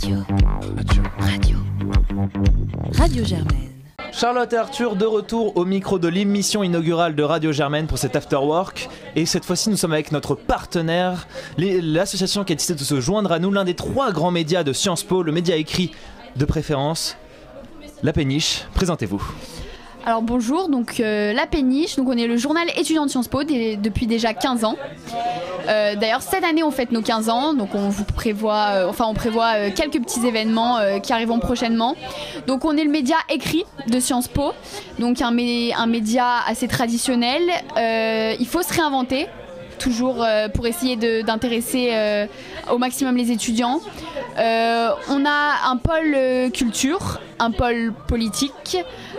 Radio. 0.00 0.18
Radio. 0.76 1.02
Radio. 1.18 1.56
Radio 2.92 3.24
Germaine. 3.24 3.70
Charlotte 4.12 4.52
et 4.52 4.56
Arthur 4.56 4.94
de 4.94 5.04
retour 5.04 5.56
au 5.56 5.64
micro 5.64 5.98
de 5.98 6.06
l'émission 6.06 6.62
inaugurale 6.62 7.16
de 7.16 7.22
Radio 7.24 7.50
Germaine 7.50 7.88
pour 7.88 7.98
cet 7.98 8.14
afterwork. 8.14 8.88
Et 9.16 9.26
cette 9.26 9.44
fois-ci, 9.44 9.70
nous 9.70 9.76
sommes 9.76 9.92
avec 9.92 10.12
notre 10.12 10.36
partenaire, 10.36 11.26
l'association 11.58 12.44
qui 12.44 12.52
a 12.52 12.56
décidé 12.56 12.78
de 12.78 12.84
se 12.84 13.00
joindre 13.00 13.32
à 13.32 13.40
nous, 13.40 13.50
l'un 13.50 13.64
des 13.64 13.74
trois 13.74 14.12
grands 14.12 14.30
médias 14.30 14.62
de 14.62 14.72
Sciences 14.72 15.02
Po, 15.02 15.24
le 15.24 15.32
média 15.32 15.56
écrit 15.56 15.90
de 16.36 16.44
préférence, 16.44 17.16
La 18.04 18.12
Péniche. 18.12 18.66
Présentez-vous. 18.74 19.20
Alors 20.06 20.22
bonjour, 20.22 20.68
donc 20.68 21.00
euh, 21.00 21.32
La 21.32 21.46
Péniche, 21.46 21.96
donc 21.96 22.08
on 22.08 22.16
est 22.16 22.26
le 22.26 22.36
journal 22.36 22.66
étudiant 22.76 23.04
de 23.04 23.10
Sciences 23.10 23.28
Po 23.28 23.42
depuis 23.42 24.06
déjà 24.06 24.32
15 24.32 24.64
ans. 24.64 24.76
Euh, 25.68 25.96
D'ailleurs 25.96 26.22
cette 26.22 26.44
année 26.44 26.62
on 26.62 26.70
fête 26.70 26.92
nos 26.92 27.02
15 27.02 27.28
ans, 27.28 27.52
donc 27.52 27.74
on 27.74 27.88
vous 27.88 28.04
prévoit, 28.04 28.68
euh, 28.72 28.88
enfin 28.88 29.04
on 29.06 29.12
prévoit 29.12 29.70
quelques 29.70 30.00
petits 30.00 30.26
événements 30.26 30.78
qui 31.02 31.12
arriveront 31.12 31.40
prochainement. 31.40 31.94
Donc 32.46 32.64
on 32.64 32.76
est 32.76 32.84
le 32.84 32.90
média 32.90 33.16
écrit 33.28 33.64
de 33.88 34.00
Sciences 34.00 34.28
Po, 34.28 34.52
donc 34.98 35.20
un, 35.20 35.28
un 35.36 35.86
média 35.86 36.26
assez 36.46 36.68
traditionnel. 36.68 37.42
Il 37.76 38.46
faut 38.46 38.62
se 38.62 38.72
réinventer 38.72 39.26
toujours 39.78 40.24
pour 40.54 40.66
essayer 40.66 40.96
d'intéresser 41.22 42.26
au 42.70 42.78
maximum 42.78 43.16
les 43.16 43.30
étudiants. 43.30 43.80
Euh, 44.38 44.90
on 45.10 45.24
a 45.26 45.68
un 45.68 45.76
pôle 45.78 46.14
euh, 46.14 46.50
culture, 46.50 47.20
un 47.40 47.50
pôle 47.50 47.92
politique, 48.06 48.76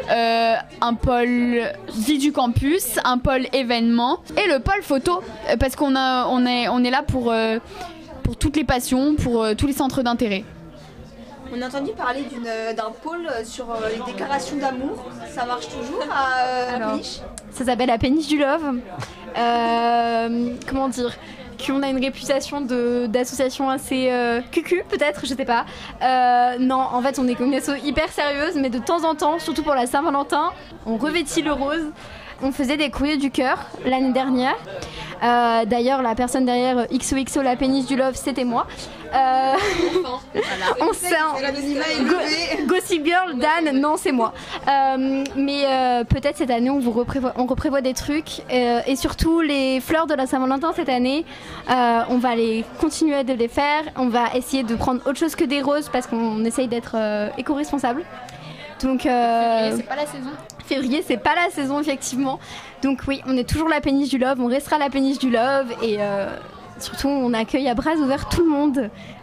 euh, 0.09 0.53
un 0.81 0.93
pôle 0.93 1.61
vie 1.93 2.17
du 2.19 2.31
campus, 2.31 2.99
un 3.03 3.17
pôle 3.17 3.47
événement 3.51 4.19
et 4.37 4.47
le 4.47 4.59
pôle 4.59 4.81
photo 4.81 5.21
parce 5.59 5.75
qu'on 5.75 5.95
a- 5.95 6.25
on 6.27 6.45
est, 6.45 6.69
on 6.69 6.83
est 6.83 6.89
là 6.89 7.03
pour, 7.03 7.31
euh, 7.31 7.59
pour 8.23 8.37
toutes 8.37 8.55
les 8.55 8.63
passions, 8.63 9.15
pour 9.15 9.43
euh, 9.43 9.55
tous 9.55 9.67
les 9.67 9.73
centres 9.73 10.01
d'intérêt. 10.03 10.45
On 11.53 11.61
a 11.61 11.67
entendu 11.67 11.91
parler 11.91 12.21
d'une- 12.31 12.75
d'un 12.75 12.91
pôle 13.03 13.27
sur 13.43 13.65
les 13.91 14.11
déclarations 14.11 14.55
d'amour. 14.57 15.03
Ça 15.35 15.45
marche 15.45 15.67
toujours 15.67 16.03
à 16.11 16.45
euh, 16.47 16.65
la 16.69 16.75
Alors. 16.75 16.91
péniche? 16.91 17.19
Ça 17.51 17.65
s'appelle 17.65 17.87
la 17.87 17.97
péniche 17.97 18.27
du 18.27 18.37
love. 18.37 18.77
Euh, 19.37 20.49
comment 20.69 20.87
dire? 20.89 21.11
Qu'on 21.69 21.83
a 21.83 21.89
une 21.89 22.03
réputation 22.03 22.61
d'association 22.61 23.69
assez 23.69 24.09
euh, 24.11 24.41
cucu 24.51 24.83
peut-être, 24.89 25.21
je 25.25 25.33
sais 25.33 25.45
pas. 25.45 25.65
Euh, 26.01 26.57
non, 26.59 26.79
en 26.79 27.01
fait 27.01 27.19
on 27.19 27.27
est 27.27 27.39
une 27.39 27.53
asso 27.53 27.71
hyper 27.83 28.09
sérieuse, 28.09 28.55
mais 28.55 28.69
de 28.69 28.79
temps 28.79 29.03
en 29.03 29.15
temps, 29.15 29.39
surtout 29.39 29.63
pour 29.63 29.75
la 29.75 29.85
Saint-Valentin, 29.85 30.51
on 30.85 30.97
revêtit 30.97 31.41
le 31.41 31.53
rose. 31.53 31.91
On 32.41 32.51
faisait 32.51 32.77
des 32.77 32.89
courriers 32.89 33.17
du 33.17 33.31
cœur 33.31 33.57
l'année 33.85 34.11
dernière. 34.13 34.55
Euh, 35.21 35.65
D'ailleurs, 35.65 36.01
la 36.01 36.15
personne 36.15 36.45
derrière 36.45 36.87
XOXO, 36.93 37.41
la 37.41 37.57
péniche 37.57 37.85
du 37.87 37.97
love, 37.97 38.15
c'était 38.15 38.45
moi. 38.45 38.65
Euh, 39.13 39.53
on 40.79 40.93
est 40.93 42.03
Go- 42.05 42.15
levé. 42.15 42.65
Gossip 42.67 43.05
Girl, 43.05 43.37
Dan, 43.37 43.77
non, 43.81 43.95
c'est 43.97 44.11
moi. 44.13 44.33
Euh, 44.67 45.23
mais 45.35 45.63
euh, 45.65 46.03
peut-être 46.05 46.37
cette 46.37 46.51
année, 46.51 46.69
on 46.69 46.79
vous 46.79 46.91
reprévoit, 46.91 47.33
on 47.35 47.45
reprévoit 47.45 47.81
des 47.81 47.93
trucs. 47.93 48.41
et 48.49 48.95
surtout, 48.95 49.41
les 49.41 49.81
fleurs 49.81 50.07
de 50.07 50.13
la 50.13 50.25
Saint-Valentin 50.27 50.71
cette 50.75 50.89
année, 50.89 51.25
on 51.67 52.17
va 52.17 52.35
les 52.35 52.63
continuer 52.79 53.23
de 53.25 53.33
les 53.33 53.47
faire. 53.49 53.83
On 53.97 54.07
va 54.07 54.25
essayer 54.35 54.63
de 54.63 54.75
prendre 54.75 55.01
autre 55.05 55.17
chose 55.19 55.35
que 55.35 55.43
des 55.43 55.61
roses 55.61 55.89
parce 55.91 56.07
qu'on 56.07 56.45
essaye 56.45 56.67
d'être 56.69 56.95
éco-responsable. 57.37 58.03
Donc, 58.81 59.01
C'est 59.01 59.09
pas 59.83 59.95
la 59.97 60.05
saison. 60.05 60.29
Février, 60.69 61.03
c'est 61.05 61.17
pas 61.17 61.35
la 61.35 61.49
saison, 61.51 61.79
effectivement. 61.79 62.39
Donc, 62.83 63.01
oui, 63.07 63.21
on 63.27 63.35
est 63.35 63.47
toujours 63.47 63.67
la 63.67 63.81
péniche 63.81 64.09
du 64.09 64.17
Love, 64.17 64.39
on 64.39 64.47
restera 64.47 64.77
la 64.77 64.89
péniche 64.89 65.19
du 65.19 65.29
Love. 65.29 65.67
Et 65.81 65.97
euh, 65.99 66.29
surtout, 66.79 67.09
on 67.09 67.33
accueille 67.33 67.67
à 67.67 67.75
bras 67.75 67.93
ouverts 67.95 68.29
tout 68.29 68.43
le 68.43 68.49
monde 68.49 68.77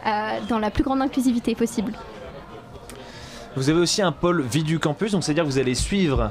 euh, 0.07 0.39
dans 0.49 0.59
la 0.59 0.71
plus 0.71 0.83
grande 0.83 1.01
inclusivité 1.01 1.55
possible. 1.55 1.93
Vous 3.57 3.71
avez 3.71 3.81
aussi 3.81 4.03
un 4.03 4.13
pôle 4.13 4.43
vie 4.43 4.63
du 4.63 4.79
campus, 4.79 5.13
donc 5.13 5.25
c'est-à-dire 5.25 5.45
que 5.45 5.49
vous 5.49 5.59
allez 5.59 5.75
suivre 5.75 6.31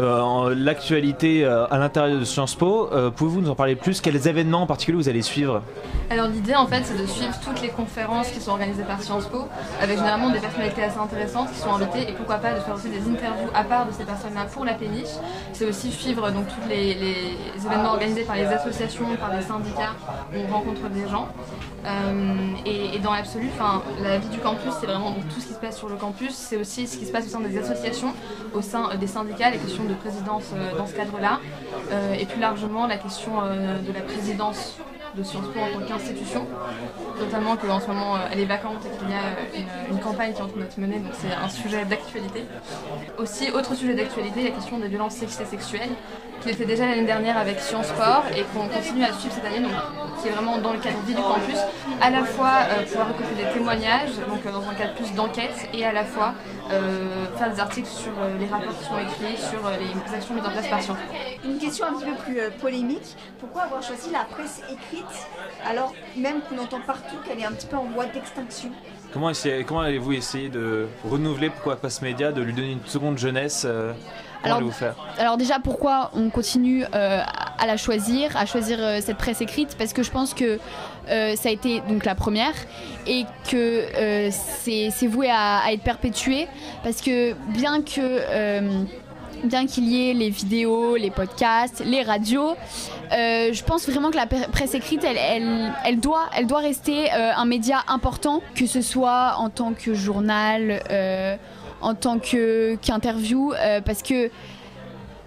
euh, 0.00 0.54
l'actualité 0.56 1.44
euh, 1.44 1.66
à 1.70 1.78
l'intérieur 1.78 2.18
de 2.18 2.24
Sciences 2.24 2.54
Po. 2.54 2.88
Euh, 2.92 3.10
Pouvez-vous 3.10 3.40
nous 3.42 3.50
en 3.50 3.54
parler 3.54 3.76
plus? 3.76 4.00
Quels 4.00 4.26
événements 4.26 4.62
en 4.62 4.66
particulier 4.66 4.96
vous 4.96 5.08
allez 5.08 5.22
suivre? 5.22 5.62
Alors 6.10 6.26
l'idée 6.26 6.56
en 6.56 6.66
fait 6.66 6.82
c'est 6.84 7.00
de 7.00 7.06
suivre 7.06 7.38
toutes 7.44 7.62
les 7.62 7.68
conférences 7.68 8.28
qui 8.30 8.40
sont 8.40 8.50
organisées 8.52 8.82
par 8.82 9.00
Sciences 9.00 9.26
Po 9.26 9.46
avec 9.80 9.96
généralement 9.96 10.30
des 10.30 10.40
personnalités 10.40 10.82
assez 10.82 10.98
intéressantes 10.98 11.52
qui 11.52 11.58
sont 11.58 11.72
invitées 11.72 12.10
et 12.10 12.12
pourquoi 12.14 12.36
pas 12.36 12.54
de 12.54 12.60
faire 12.60 12.74
aussi 12.74 12.88
des 12.88 12.98
interviews 12.98 13.48
à 13.54 13.62
part 13.62 13.86
de 13.86 13.92
ces 13.92 14.04
personnes-là 14.04 14.46
pour 14.52 14.64
la 14.64 14.74
péniche. 14.74 15.14
C'est 15.52 15.66
aussi 15.66 15.92
suivre 15.92 16.30
donc 16.32 16.46
tous 16.48 16.68
les, 16.68 16.96
événements 17.64 17.90
organisés 17.90 18.24
par 18.24 18.36
les 18.36 18.46
associations, 18.46 19.06
par 19.20 19.36
les 19.36 19.42
syndicats 19.42 19.94
où 20.34 20.38
on 20.48 20.52
rencontre 20.52 20.88
des 20.88 21.08
gens. 21.08 21.28
Et, 22.66 22.98
dans 22.98 23.12
l'absolu, 23.12 23.48
la 24.02 24.18
vie 24.18 24.28
du 24.28 24.38
campus 24.38 24.72
c'est 24.80 24.86
vraiment 24.86 25.14
tout 25.32 25.40
ce 25.40 25.46
qui 25.46 25.54
se 25.54 25.58
passe 25.58 25.78
sur 25.78 25.88
le 25.88 25.96
campus, 25.96 26.32
c'est 26.32 26.56
aussi 26.56 26.86
ce 26.86 26.98
qui 26.98 27.06
se 27.06 27.12
passe 27.12 27.26
au 27.26 27.28
sein 27.28 27.40
des 27.40 27.56
associations, 27.56 28.12
au 28.52 28.60
sein 28.60 28.94
des 28.96 29.06
syndicats, 29.06 29.50
les 29.50 29.58
questions 29.58 29.84
de 29.90 29.94
présidence 29.94 30.46
euh, 30.54 30.78
dans 30.78 30.86
ce 30.86 30.94
cadre-là, 30.94 31.34
Euh, 31.92 32.20
et 32.20 32.26
plus 32.26 32.40
largement 32.40 32.84
la 32.86 32.98
question 33.04 33.32
euh, 33.42 33.78
de 33.88 33.92
la 33.98 34.02
présidence 34.10 34.60
de 35.16 35.22
Sciences 35.28 35.50
Po 35.52 35.58
en 35.66 35.70
tant 35.74 35.84
qu'institution, 35.88 36.42
notamment 37.18 37.56
qu'en 37.56 37.80
ce 37.80 37.88
moment 37.92 38.12
elle 38.30 38.40
est 38.44 38.50
vacante 38.56 38.80
et 38.86 38.92
qu'il 38.96 39.10
y 39.10 39.18
a 39.24 39.26
une, 39.60 39.96
une 39.96 40.00
campagne 40.06 40.32
qui 40.34 40.40
est 40.40 40.44
en 40.44 40.50
train 40.52 40.60
d'être 40.60 40.78
menée, 40.78 41.00
donc 41.04 41.14
c'est 41.20 41.34
un 41.46 41.48
sujet 41.48 41.84
d'actualité. 41.92 42.40
Aussi, 43.22 43.44
autre 43.58 43.74
sujet 43.80 43.94
d'actualité, 44.00 44.38
la 44.50 44.54
question 44.58 44.78
des 44.78 44.86
violences 44.94 45.16
sexistes 45.22 45.42
et 45.46 45.50
sexuelles, 45.56 45.94
qui 46.40 46.50
était 46.50 46.64
déjà 46.64 46.86
l'année 46.86 47.04
dernière 47.04 47.36
avec 47.38 47.60
Sciences 47.60 47.88
Sport 47.88 48.24
et 48.36 48.42
qu'on 48.54 48.66
continue 48.68 49.04
à 49.04 49.12
suivre 49.12 49.34
cette 49.34 49.44
année, 49.44 49.60
donc, 49.60 49.72
qui 50.22 50.28
est 50.28 50.30
vraiment 50.32 50.58
dans 50.58 50.72
le 50.72 50.78
cadre 50.78 50.98
vie 51.06 51.14
du 51.14 51.20
campus, 51.22 51.58
à 52.00 52.10
la 52.10 52.24
fois 52.24 52.50
euh, 52.70 52.82
pouvoir 52.86 53.08
récolter 53.08 53.34
des 53.44 53.50
témoignages, 53.52 54.10
donc 54.28 54.44
euh, 54.46 54.52
dans 54.52 54.68
un 54.68 54.74
cadre 54.74 54.94
plus 54.94 55.12
d'enquête, 55.14 55.68
et 55.74 55.84
à 55.84 55.92
la 55.92 56.04
fois 56.04 56.34
euh, 56.70 57.26
faire 57.36 57.52
des 57.52 57.60
articles 57.60 57.88
sur 57.88 58.12
euh, 58.18 58.36
les 58.38 58.46
rapports 58.46 58.76
qui 58.78 58.84
sont 58.84 58.98
écrits, 58.98 59.36
sur 59.36 59.66
euh, 59.66 59.72
les 59.78 60.14
actions 60.14 60.34
mises 60.34 60.44
en 60.46 60.50
place 60.50 60.68
par 60.68 60.82
Sciences 60.82 60.96
Po. 60.98 61.48
Une 61.48 61.58
question 61.58 61.86
un 61.86 61.92
petit 61.92 62.04
peu 62.06 62.16
plus 62.24 62.40
euh, 62.40 62.50
polémique. 62.60 63.16
Pourquoi 63.38 63.62
avoir 63.62 63.82
choisi 63.82 64.10
la 64.10 64.24
presse 64.24 64.62
écrite 64.70 65.04
alors 65.68 65.92
même 66.16 66.40
qu'on 66.48 66.58
entend 66.58 66.80
partout 66.86 67.16
qu'elle 67.26 67.38
est 67.40 67.44
un 67.44 67.52
petit 67.52 67.66
peu 67.66 67.76
en 67.76 67.84
voie 67.84 68.06
d'extinction? 68.06 68.70
Comment, 69.12 69.30
essayer- 69.30 69.64
comment 69.64 69.80
allez-vous 69.80 70.12
essayer 70.12 70.48
de 70.48 70.86
renouveler 71.04 71.50
pourquoi 71.50 71.76
pas 71.76 71.90
ce 71.90 72.04
média, 72.04 72.30
de 72.30 72.40
lui 72.42 72.52
donner 72.52 72.72
une 72.72 72.86
seconde 72.86 73.18
jeunesse 73.18 73.64
euh, 73.68 73.92
Alors, 74.42 74.58
allez-vous 74.58 74.72
faire 74.72 74.94
Alors 75.18 75.36
déjà, 75.36 75.58
pourquoi 75.58 76.10
on 76.14 76.30
continue 76.30 76.84
euh, 76.94 77.22
à 77.58 77.66
la 77.66 77.76
choisir, 77.76 78.36
à 78.36 78.46
choisir 78.46 78.78
euh, 78.80 79.00
cette 79.00 79.18
presse 79.18 79.40
écrite? 79.40 79.76
Parce 79.78 79.92
que 79.92 80.02
je 80.02 80.10
pense 80.10 80.34
que 80.34 80.58
euh, 81.08 81.36
ça 81.36 81.48
a 81.48 81.52
été 81.52 81.80
donc 81.88 82.04
la 82.04 82.14
première 82.14 82.54
et 83.06 83.24
que 83.50 83.84
c'est 84.30 84.90
c'est 84.90 85.06
voué 85.06 85.30
à, 85.30 85.58
à 85.58 85.72
être 85.72 85.82
perpétué. 85.82 86.48
Parce 86.82 87.00
que 87.00 87.34
bien 87.52 87.82
que 87.82 88.76
bien 89.44 89.66
qu'il 89.66 89.88
y 89.88 90.10
ait 90.10 90.14
les 90.14 90.30
vidéos, 90.30 90.96
les 90.96 91.10
podcasts, 91.10 91.82
les 91.84 92.02
radios, 92.02 92.54
euh, 93.12 93.52
je 93.52 93.64
pense 93.64 93.88
vraiment 93.88 94.10
que 94.10 94.16
la 94.16 94.26
presse 94.26 94.74
écrite, 94.74 95.04
elle, 95.04 95.16
elle, 95.16 95.72
elle 95.84 96.00
doit, 96.00 96.28
elle 96.36 96.46
doit 96.46 96.60
rester 96.60 97.12
euh, 97.12 97.32
un 97.34 97.44
média 97.44 97.82
important, 97.88 98.42
que 98.54 98.66
ce 98.66 98.82
soit 98.82 99.34
en 99.38 99.50
tant 99.50 99.72
que 99.72 99.94
journal, 99.94 100.82
euh, 100.90 101.36
en 101.80 101.94
tant 101.94 102.18
qu'interview, 102.18 103.52
euh, 103.52 103.80
parce 103.80 104.02
que 104.02 104.30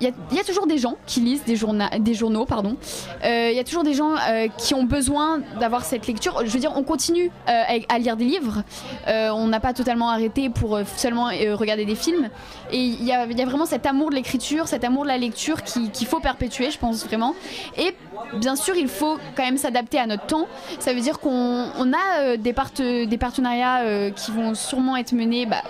il 0.02 0.12
y, 0.36 0.40
a- 0.40 0.44
toujours 0.44 0.68
des 0.68 0.80
gens 0.80 0.96
qui 1.06 1.22
lisent 1.22 1.46
des, 1.46 1.56
journa- 1.56 1.98
des 1.98 2.14
journaux, 2.14 2.46
pardon. 2.46 2.76
Euh, 3.24 3.50
Il 3.52 3.56
y 3.56 3.60
a 3.60 3.64
toujours 3.64 3.84
des 3.84 3.94
gens 3.94 4.12
euh, 4.30 4.48
qui 4.58 4.74
ont 4.74 4.84
besoin 4.84 5.40
d'avoir 5.62 5.86
cette 5.86 6.08
lecture. 6.08 6.42
Je 6.44 6.50
veux 6.52 6.60
dire, 6.60 6.74
on 6.76 6.84
continue 6.84 7.32
à, 7.48 8.00
lire 8.00 8.18
des 8.18 8.26
livres. 8.26 8.64
On 9.08 9.48
n'a 9.48 9.62
pas 9.62 9.72
totalement 9.72 10.10
arrêté 10.10 10.50
pour 10.50 10.78
seulement 10.98 11.26
regarder 11.54 11.86
des 11.86 11.96
films. 11.96 12.30
Et 12.72 12.80
il 12.80 13.04
y 13.06 13.14
a, 13.14 13.26
vraiment 13.46 13.66
cet 13.66 13.86
amour 13.86 14.10
de 14.10 14.16
l'écriture, 14.16 14.68
cet 14.68 14.84
amour 14.84 15.04
de 15.04 15.08
la 15.10 15.18
lecture 15.18 15.64
qui- 15.64 15.90
qu'il 15.90 16.08
faut 16.08 16.20
perpétuer, 16.20 16.70
je 16.70 16.80
pense 16.80 17.06
vraiment. 17.06 17.34
Et 17.78 17.96
bien 18.42 18.58
sûr, 18.58 18.76
il 18.76 18.90
faut 18.90 19.18
quand 19.38 19.44
même 19.44 19.58
s'adapter 19.58 20.00
à 20.00 20.06
notre 20.08 20.26
temps. 20.26 20.48
Ça 20.80 20.94
veut 20.94 21.02
dire 21.02 21.20
qu'on 21.20 21.68
on 21.78 21.94
a 21.94 22.36
des, 22.36 22.52
part- 22.52 22.72
des 22.76 23.18
partenariats 23.18 24.12
qui 24.12 24.32
vont 24.32 24.54
sûrement 24.54 24.98
être 24.98 25.14
menés. 25.14 25.46
bah, 25.46 25.62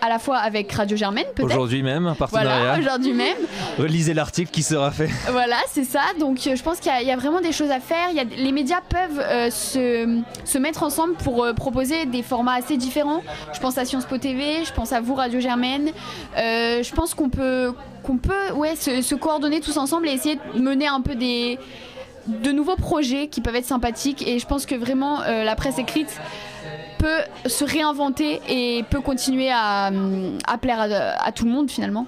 à 0.00 0.08
la 0.08 0.18
fois 0.18 0.36
avec 0.38 0.70
Radio 0.72 0.96
Germaine, 0.96 1.24
peut-être. 1.34 1.46
Aujourd'hui 1.46 1.82
même, 1.82 2.06
un 2.06 2.14
partenariat. 2.14 2.58
Voilà, 2.58 2.78
aujourd'hui 2.78 3.12
même. 3.12 3.36
Lisez 3.78 4.14
l'article 4.14 4.50
qui 4.50 4.62
sera 4.62 4.90
fait. 4.90 5.08
Voilà, 5.30 5.56
c'est 5.70 5.84
ça. 5.84 6.00
Donc 6.18 6.38
euh, 6.46 6.56
je 6.56 6.62
pense 6.62 6.78
qu'il 6.80 6.90
y, 6.92 6.94
a- 6.94 7.02
il 7.02 7.08
y 7.08 7.10
a 7.12 7.16
vraiment 7.16 7.40
des 7.40 7.52
choses 7.52 7.70
à 7.70 7.80
faire. 7.80 8.08
Il 8.10 8.16
y 8.16 8.20
a, 8.20 8.24
les 8.24 8.52
médias 8.52 8.80
peuvent 8.88 9.20
euh, 9.20 9.50
se, 9.50 10.20
se 10.44 10.58
mettre 10.58 10.82
ensemble 10.82 11.14
pour 11.14 11.44
euh, 11.44 11.52
proposer 11.52 12.06
des 12.06 12.22
formats 12.22 12.54
assez 12.54 12.76
différents. 12.76 13.22
Je 13.52 13.60
pense 13.60 13.78
à 13.78 13.84
Sciences 13.84 14.04
Po 14.06 14.18
TV, 14.18 14.64
je 14.64 14.72
pense 14.72 14.92
à 14.92 15.00
vous, 15.00 15.14
Radio 15.14 15.40
Germaine. 15.40 15.90
Euh, 16.36 16.82
je 16.82 16.94
pense 16.94 17.14
qu'on 17.14 17.28
peut, 17.28 17.72
qu'on 18.02 18.16
peut 18.16 18.52
ouais, 18.54 18.76
se, 18.76 19.02
se 19.02 19.14
coordonner 19.14 19.60
tous 19.60 19.76
ensemble 19.76 20.08
et 20.08 20.12
essayer 20.12 20.38
de 20.54 20.60
mener 20.60 20.86
un 20.86 21.00
peu 21.00 21.14
des 21.14 21.58
de 22.26 22.52
nouveaux 22.52 22.76
projets 22.76 23.28
qui 23.28 23.40
peuvent 23.40 23.56
être 23.56 23.64
sympathiques. 23.64 24.26
Et 24.28 24.38
je 24.38 24.46
pense 24.46 24.66
que 24.66 24.74
vraiment 24.74 25.22
euh, 25.22 25.44
la 25.44 25.54
presse 25.56 25.78
écrite 25.78 26.14
peut 26.98 27.20
se 27.46 27.64
réinventer 27.64 28.40
et 28.48 28.84
peut 28.90 29.00
continuer 29.00 29.50
à, 29.52 29.90
plaire 30.60 30.80
à, 30.80 31.32
tout 31.32 31.44
le 31.44 31.52
monde 31.52 31.70
finalement. 31.70 32.06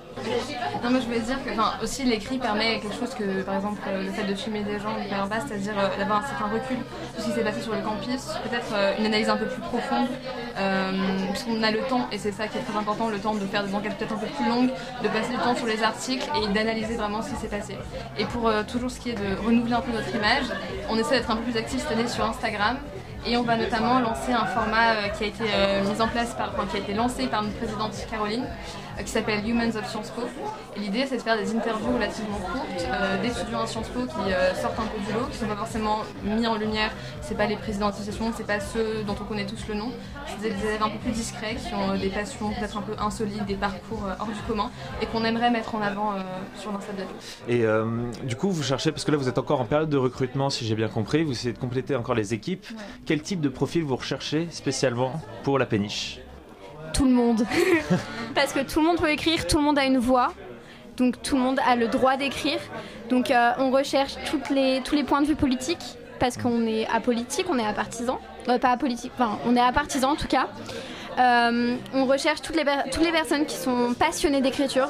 Non, 0.82 0.90
mais 0.90 1.00
je 1.00 1.06
voulais 1.06 1.20
dire 1.20 1.36
que 1.44 1.84
aussi 1.84 2.04
l'écrit 2.04 2.38
permet 2.38 2.80
quelque 2.80 2.98
chose 2.98 3.14
que, 3.14 3.42
par 3.42 3.56
exemple, 3.56 3.80
euh, 3.86 4.02
le 4.02 4.10
fait 4.10 4.24
de 4.24 4.34
filmer 4.34 4.62
des 4.62 4.78
gens 4.78 4.96
de 4.96 5.08
faire 5.08 5.26
bas, 5.26 5.36
c'est-à-dire 5.46 5.74
euh, 5.78 5.98
d'avoir 5.98 6.24
un 6.24 6.26
certain 6.26 6.46
recul 6.46 6.78
sur 7.14 7.22
ce 7.22 7.28
qui 7.28 7.34
s'est 7.34 7.44
passé 7.44 7.60
sur 7.60 7.74
le 7.74 7.82
campus, 7.82 8.22
peut-être 8.48 8.72
euh, 8.74 8.94
une 8.98 9.06
analyse 9.06 9.28
un 9.28 9.36
peu 9.36 9.46
plus 9.46 9.60
profonde 9.60 10.08
puisqu'on 11.30 11.62
a 11.62 11.70
le 11.70 11.78
temps, 11.88 12.06
et 12.12 12.18
c'est 12.18 12.32
ça 12.32 12.46
qui 12.46 12.58
est 12.58 12.60
très 12.60 12.78
important, 12.78 13.08
le 13.08 13.18
temps 13.18 13.34
de 13.34 13.46
faire 13.46 13.64
des 13.64 13.74
enquêtes 13.74 13.96
peut-être 13.96 14.12
un 14.12 14.18
peu 14.18 14.26
plus 14.26 14.46
longues, 14.46 14.70
de 15.02 15.08
passer 15.08 15.30
du 15.30 15.38
temps 15.38 15.54
sur 15.54 15.66
les 15.66 15.82
articles 15.82 16.28
et 16.36 16.52
d'analyser 16.52 16.96
vraiment 16.96 17.22
ce 17.22 17.30
qui 17.30 17.36
s'est 17.36 17.48
passé. 17.48 17.78
Et 18.18 18.26
pour 18.26 18.50
toujours 18.66 18.90
ce 18.90 19.00
qui 19.00 19.10
est 19.10 19.14
de 19.14 19.42
renouveler 19.42 19.72
un 19.72 19.80
peu 19.80 19.92
notre 19.92 20.14
image, 20.14 20.44
on 20.90 20.98
essaie 20.98 21.16
d'être 21.16 21.30
un 21.30 21.36
peu 21.36 21.44
plus 21.44 21.56
actif 21.56 21.80
cette 21.80 21.92
année 21.92 22.08
sur 22.08 22.24
Instagram. 22.24 22.76
Et 23.26 23.36
on 23.36 23.42
va 23.42 23.56
notamment 23.56 24.00
lancer 24.00 24.32
un 24.32 24.46
format 24.46 24.94
euh, 24.94 25.08
qui 25.08 25.24
a 25.24 25.26
été 25.26 25.44
euh, 25.44 25.84
mis 25.84 26.00
en 26.00 26.08
place 26.08 26.34
par, 26.34 26.52
qui 26.70 26.76
a 26.76 26.80
été 26.80 26.94
lancé 26.94 27.26
par 27.26 27.42
notre 27.42 27.56
présidente 27.56 27.92
Caroline, 28.10 28.44
qui 29.02 29.10
s'appelle 29.10 29.46
Humans 29.48 29.76
of 29.76 29.88
Sciences 29.88 30.10
Po. 30.10 30.22
Et 30.76 30.80
l'idée, 30.80 31.06
c'est 31.06 31.16
de 31.16 31.22
faire 31.22 31.36
des 31.36 31.54
interviews 31.54 31.94
relativement 31.94 32.38
courtes 32.38 32.86
euh, 32.86 33.20
d'étudiants 33.22 33.62
à 33.62 33.66
Sciences 33.66 33.88
Po 33.88 34.00
qui 34.00 34.32
euh, 34.32 34.54
sortent 34.54 34.78
un 34.78 34.86
peu 34.86 34.98
du 35.06 35.12
lot, 35.12 35.26
qui 35.26 35.36
ne 35.36 35.40
sont 35.42 35.46
pas 35.46 35.56
forcément 35.56 35.98
mis 36.22 36.46
en 36.46 36.56
lumière. 36.56 36.90
C'est 37.22 37.36
pas 37.36 37.46
les 37.46 37.56
présidents 37.56 37.88
d'associations, 37.88 38.32
c'est 38.36 38.46
pas 38.46 38.60
ceux 38.60 39.02
dont 39.06 39.16
on 39.20 39.24
connaît 39.24 39.46
tous 39.46 39.66
le 39.68 39.74
nom. 39.74 39.90
C'est 40.26 40.48
des 40.48 40.66
élèves 40.66 40.82
un 40.82 40.90
peu 40.90 40.98
plus 40.98 41.12
discrets 41.12 41.56
qui 41.56 41.74
ont 41.74 41.90
euh, 41.90 41.96
des 41.96 42.08
passions 42.08 42.50
peut-être 42.52 42.76
un 42.76 42.82
peu 42.82 42.94
insolites, 42.98 43.44
des 43.46 43.54
parcours 43.54 44.04
euh, 44.06 44.14
hors 44.18 44.28
du 44.28 44.40
commun, 44.46 44.70
et 45.02 45.06
qu'on 45.06 45.24
aimerait 45.24 45.50
mettre 45.50 45.74
en 45.74 45.82
avant 45.82 46.12
euh, 46.12 46.20
sur 46.56 46.72
l'Insta 46.72 46.92
de 46.92 47.52
Et 47.52 47.64
euh, 47.64 47.84
du 48.24 48.36
coup, 48.36 48.50
vous 48.50 48.62
cherchez, 48.62 48.92
parce 48.92 49.04
que 49.04 49.10
là 49.10 49.16
vous 49.16 49.28
êtes 49.28 49.38
encore 49.38 49.60
en 49.60 49.66
période 49.66 49.90
de 49.90 49.96
recrutement, 49.96 50.50
si 50.50 50.66
j'ai 50.66 50.74
bien 50.74 50.88
compris, 50.88 51.24
vous 51.24 51.32
essayez 51.32 51.52
de 51.52 51.58
compléter 51.58 51.94
encore 51.96 52.14
les 52.14 52.34
équipes. 52.34 52.66
Quel 53.06 53.22
type 53.22 53.40
de 53.40 53.48
profil 53.48 53.82
vous 53.84 53.96
recherchez 53.96 54.48
spécialement 54.50 55.20
pour 55.42 55.58
la 55.58 55.66
péniche? 55.66 56.20
Tout 56.92 57.04
le 57.04 57.12
monde. 57.12 57.46
Parce 58.34 58.52
que 58.52 58.60
tout 58.60 58.80
le 58.80 58.86
monde 58.86 58.98
peut 58.98 59.10
écrire, 59.10 59.46
tout 59.46 59.58
le 59.58 59.64
monde 59.64 59.78
a 59.78 59.84
une 59.84 59.98
voix. 59.98 60.32
Donc 60.96 61.22
tout 61.22 61.36
le 61.36 61.42
monde 61.42 61.60
a 61.66 61.76
le 61.76 61.88
droit 61.88 62.16
d'écrire. 62.16 62.58
Donc 63.08 63.30
euh, 63.30 63.52
on 63.58 63.70
recherche 63.70 64.14
tous 64.30 64.52
les 64.52 65.04
points 65.04 65.22
de 65.22 65.26
vue 65.26 65.36
politiques. 65.36 65.96
Parce 66.18 66.36
qu'on 66.36 66.66
est 66.66 66.86
apolitique, 66.88 67.46
on 67.48 67.58
est 67.58 67.64
apartisan. 67.64 68.20
Euh, 68.48 68.58
pas 68.58 68.70
apolitique, 68.70 69.12
enfin 69.14 69.38
on 69.46 69.56
est 69.56 69.60
apartisan 69.60 70.10
en 70.10 70.16
tout 70.16 70.28
cas. 70.28 70.48
Euh, 71.18 71.76
on 71.92 72.04
recherche 72.06 72.40
toutes 72.42 72.56
les 72.56 73.12
personnes 73.12 73.46
qui 73.46 73.56
sont 73.56 73.94
passionnées 73.98 74.40
d'écriture, 74.40 74.88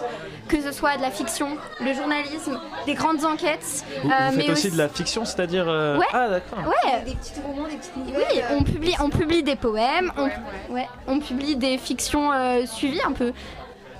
que 0.50 0.60
ce 0.60 0.72
soit 0.72 0.96
de 0.96 1.02
la 1.02 1.10
fiction, 1.10 1.56
le 1.80 1.94
journalisme, 1.94 2.58
des 2.86 2.94
grandes 2.94 3.24
enquêtes. 3.24 3.84
Vous, 4.02 4.10
euh, 4.10 4.14
vous 4.30 4.36
mais 4.36 4.42
faites 4.42 4.50
aussi, 4.50 4.70
de 4.70 4.76
la 4.78 4.88
fiction, 4.88 5.24
c'est-à-dire... 5.24 5.66
euh, 5.68 5.96
Ouais. 5.98 6.06
Ah 6.12 6.28
d'accord. 6.28 6.58
Ouais, 6.66 7.02
Des 7.04 7.14
petits 7.14 7.32
romans, 7.46 7.68
des 7.68 7.76
petites 7.76 7.96
nouvelles. 7.96 8.26
oui, 8.32 8.40
euh, 8.40 8.56
on 8.58 8.62
publie, 8.64 8.94
on 9.00 9.08
publie 9.10 9.42
des 9.42 9.56
poèmes, 9.56 10.12
on, 10.16 10.74
ouais, 10.74 10.88
on 11.06 11.20
publie 11.20 11.56
des 11.56 11.78
fictions 11.78 12.32
euh, 12.32 12.66
suivies 12.66 13.02
un 13.06 13.12
peu. 13.12 13.32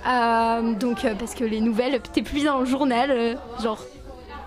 Euh, 0.07 0.73
donc, 0.73 1.05
euh, 1.05 1.13
parce 1.17 1.35
que 1.35 1.43
les 1.43 1.61
nouvelles, 1.61 1.99
t'es 2.13 2.21
publié 2.21 2.45
dans 2.47 2.59
le 2.59 2.65
journal, 2.65 3.11
euh, 3.11 3.35
genre 3.63 3.79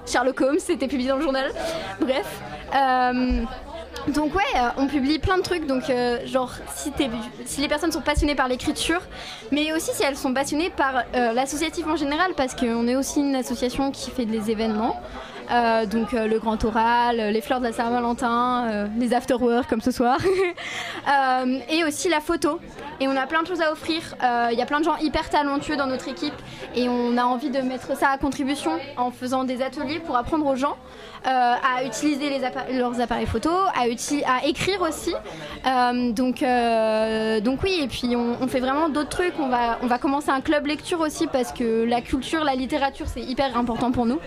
Sherlock 0.06 0.40
Holmes, 0.42 0.58
c'était 0.58 0.88
publié 0.88 1.08
dans 1.08 1.16
le 1.16 1.22
journal. 1.22 1.50
Bref. 2.00 2.26
Donc, 4.08 4.34
ouais, 4.34 4.42
euh, 4.56 4.68
on 4.76 4.86
publie 4.86 5.18
plein 5.18 5.38
de 5.38 5.42
trucs. 5.42 5.66
Donc, 5.66 5.88
euh, 5.88 6.26
genre, 6.26 6.52
si 6.74 6.92
les 7.60 7.68
personnes 7.68 7.92
sont 7.92 8.02
passionnées 8.02 8.34
par 8.34 8.48
l'écriture, 8.48 9.00
mais 9.50 9.72
aussi 9.72 9.92
si 9.94 10.02
elles 10.02 10.16
sont 10.16 10.34
passionnées 10.34 10.70
par 10.70 11.04
euh, 11.14 11.32
l'associatif 11.32 11.86
en 11.86 11.96
général, 11.96 12.32
parce 12.36 12.54
qu'on 12.54 12.86
est 12.86 12.96
aussi 12.96 13.20
une 13.20 13.34
association 13.34 13.90
qui 13.90 14.10
fait 14.10 14.26
des 14.26 14.50
événements. 14.50 15.00
Euh, 15.50 15.86
donc 15.86 16.14
euh, 16.14 16.26
le 16.26 16.38
grand 16.38 16.62
oral, 16.64 17.20
euh, 17.20 17.30
les 17.30 17.40
fleurs 17.40 17.60
de 17.60 17.64
la 17.64 17.72
Saint-Valentin, 17.72 18.88
les 18.98 19.12
afterworks 19.12 19.68
comme 19.68 19.80
ce 19.80 19.90
soir, 19.90 20.18
et 21.68 21.84
aussi 21.84 22.08
la 22.08 22.20
photo. 22.20 22.60
Et 23.00 23.08
on 23.08 23.16
a 23.16 23.26
plein 23.26 23.42
de 23.42 23.48
choses 23.48 23.60
à 23.60 23.72
offrir. 23.72 24.14
Il 24.52 24.58
y 24.58 24.62
a 24.62 24.66
plein 24.66 24.80
de 24.80 24.84
gens 24.84 24.96
hyper 24.96 25.28
talentueux 25.28 25.76
dans 25.76 25.86
notre 25.86 26.08
équipe 26.08 26.34
et 26.74 26.88
on 26.88 27.16
a 27.16 27.24
envie 27.24 27.50
de 27.50 27.60
mettre 27.60 27.96
ça 27.96 28.10
à 28.10 28.18
contribution 28.18 28.72
en 28.96 29.10
faisant 29.10 29.44
des 29.44 29.62
ateliers 29.62 29.98
pour 29.98 30.16
apprendre 30.16 30.46
aux 30.46 30.56
gens 30.56 30.76
à 31.24 31.84
utiliser 31.84 32.30
leurs 32.72 33.00
appareils 33.00 33.26
photo, 33.26 33.50
à, 33.50 33.86
écrire 34.46 34.82
aussi. 34.82 35.14
Donc, 36.14 36.44
donc 37.42 37.62
oui, 37.62 37.80
et 37.82 37.88
puis 37.88 38.14
on, 38.16 38.36
on 38.40 38.48
fait 38.48 38.60
vraiment 38.60 38.88
d'autres 38.88 39.08
trucs. 39.08 39.34
On 39.38 39.48
va, 39.48 39.78
on 39.82 39.86
va 39.86 39.98
commencer 39.98 40.30
un 40.30 40.40
club 40.40 40.66
lecture 40.66 41.00
aussi 41.00 41.26
parce 41.26 41.52
que 41.52 41.84
la 41.84 42.00
culture, 42.00 42.44
la 42.44 42.54
littérature, 42.54 43.06
c'est 43.08 43.22
hyper 43.22 43.56
important 43.56 43.90
pour 43.90 44.06
nous. 44.06 44.20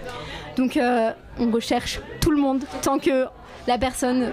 Donc 0.58 0.76
euh, 0.78 1.12
on 1.40 1.52
recherche 1.52 2.00
tout 2.20 2.32
le 2.32 2.38
monde 2.42 2.64
tant 2.82 2.98
que 3.00 3.26
la 3.68 3.78
personne 3.78 4.32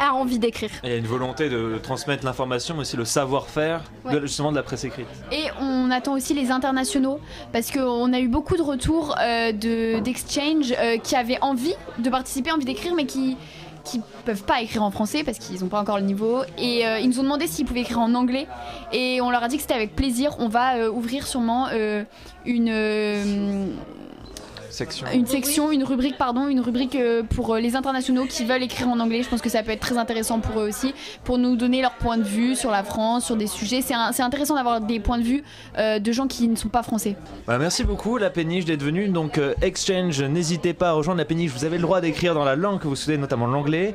a 0.00 0.12
envie 0.14 0.38
d'écrire. 0.38 0.70
Il 0.82 0.90
y 0.90 0.92
a 0.92 0.96
une 0.96 1.06
volonté 1.06 1.48
de 1.50 1.78
transmettre 1.82 2.24
l'information, 2.24 2.74
mais 2.74 2.80
aussi 2.80 2.96
le 2.96 3.04
savoir-faire 3.04 3.82
Ouais. 4.04 4.20
justement 4.22 4.50
de 4.50 4.56
la 4.56 4.62
presse 4.62 4.84
écrite. 4.84 5.06
Et 5.30 5.44
on 5.60 5.90
attend 5.90 6.14
aussi 6.14 6.34
les 6.34 6.50
internationaux 6.50 7.20
parce 7.52 7.70
qu'on 7.70 8.12
a 8.12 8.20
eu 8.20 8.28
beaucoup 8.28 8.56
de 8.56 8.62
retours 8.62 9.14
euh, 9.20 9.52
de- 9.52 10.00
d'exchange 10.00 10.74
euh, 10.78 10.96
qui 10.98 11.14
avaient 11.14 11.38
envie 11.42 11.74
de 11.98 12.10
participer, 12.10 12.50
envie 12.52 12.64
d'écrire, 12.64 12.94
mais 12.94 13.06
qui 13.06 13.36
qui 13.84 14.00
peuvent 14.24 14.44
pas 14.44 14.62
écrire 14.62 14.82
en 14.82 14.90
français 14.90 15.24
parce 15.24 15.38
qu'ils 15.38 15.60
n'ont 15.60 15.68
pas 15.68 15.78
encore 15.78 15.98
le 15.98 16.04
niveau 16.04 16.38
et 16.56 16.86
euh, 16.86 16.98
ils 17.00 17.06
nous 17.10 17.20
ont 17.20 17.22
demandé 17.22 17.46
s'ils 17.46 17.66
pouvaient 17.66 17.82
écrire 17.82 18.00
en 18.00 18.14
anglais 18.14 18.46
et 18.94 19.20
on 19.20 19.28
leur 19.30 19.42
a 19.42 19.48
dit 19.48 19.56
que 19.56 19.60
c'était 19.62 19.74
avec 19.74 19.94
plaisir 19.94 20.36
on 20.38 20.48
va 20.48 20.76
euh, 20.76 20.90
ouvrir 20.90 21.26
sûrement 21.26 21.66
euh, 21.70 22.02
une 22.46 22.70
euh, 22.70 23.66
Section. 24.74 25.06
une 25.14 25.26
section, 25.26 25.70
une 25.70 25.84
rubrique, 25.84 26.18
pardon, 26.18 26.48
une 26.48 26.60
rubrique 26.60 26.96
euh, 26.96 27.22
pour 27.22 27.54
euh, 27.54 27.60
les 27.60 27.76
internationaux 27.76 28.26
qui 28.26 28.44
veulent 28.44 28.62
écrire 28.62 28.88
en 28.88 28.98
anglais. 28.98 29.22
Je 29.22 29.28
pense 29.28 29.40
que 29.40 29.48
ça 29.48 29.62
peut 29.62 29.70
être 29.70 29.80
très 29.80 29.96
intéressant 29.98 30.40
pour 30.40 30.60
eux 30.60 30.68
aussi, 30.68 30.94
pour 31.22 31.38
nous 31.38 31.54
donner 31.56 31.80
leur 31.80 31.94
point 31.94 32.18
de 32.18 32.24
vue 32.24 32.56
sur 32.56 32.70
la 32.70 32.82
France, 32.82 33.24
sur 33.26 33.36
des 33.36 33.46
sujets. 33.46 33.80
C'est 33.82 34.22
intéressant 34.22 34.56
d'avoir 34.56 34.80
des 34.80 34.98
points 35.00 35.18
de 35.18 35.22
vue 35.22 35.44
euh, 35.78 35.98
de 35.98 36.12
gens 36.12 36.26
qui 36.26 36.48
ne 36.48 36.56
sont 36.56 36.68
pas 36.68 36.82
français. 36.82 37.16
Bah, 37.46 37.58
merci 37.58 37.84
beaucoup 37.84 38.18
la 38.18 38.30
péniche 38.30 38.64
d'être 38.64 38.82
venue. 38.82 39.08
Donc 39.08 39.38
euh, 39.38 39.54
Exchange, 39.62 40.20
n'hésitez 40.22 40.74
pas 40.74 40.88
à 40.88 40.92
rejoindre 40.92 41.18
la 41.18 41.24
péniche. 41.24 41.52
Vous 41.52 41.64
avez 41.64 41.76
le 41.76 41.82
droit 41.82 42.00
d'écrire 42.00 42.34
dans 42.34 42.44
la 42.44 42.56
langue 42.56 42.80
que 42.80 42.88
vous 42.88 42.96
souhaitez, 42.96 43.18
notamment 43.18 43.46
l'anglais. 43.46 43.94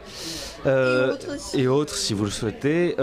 Euh, 0.66 1.08
Et 1.08 1.12
autres 1.12 1.36
aussi. 1.36 1.62
et 1.62 1.68
autres, 1.68 1.96
si 1.96 2.14
vous 2.14 2.24
le 2.26 2.32
souhaitez. 2.32 2.96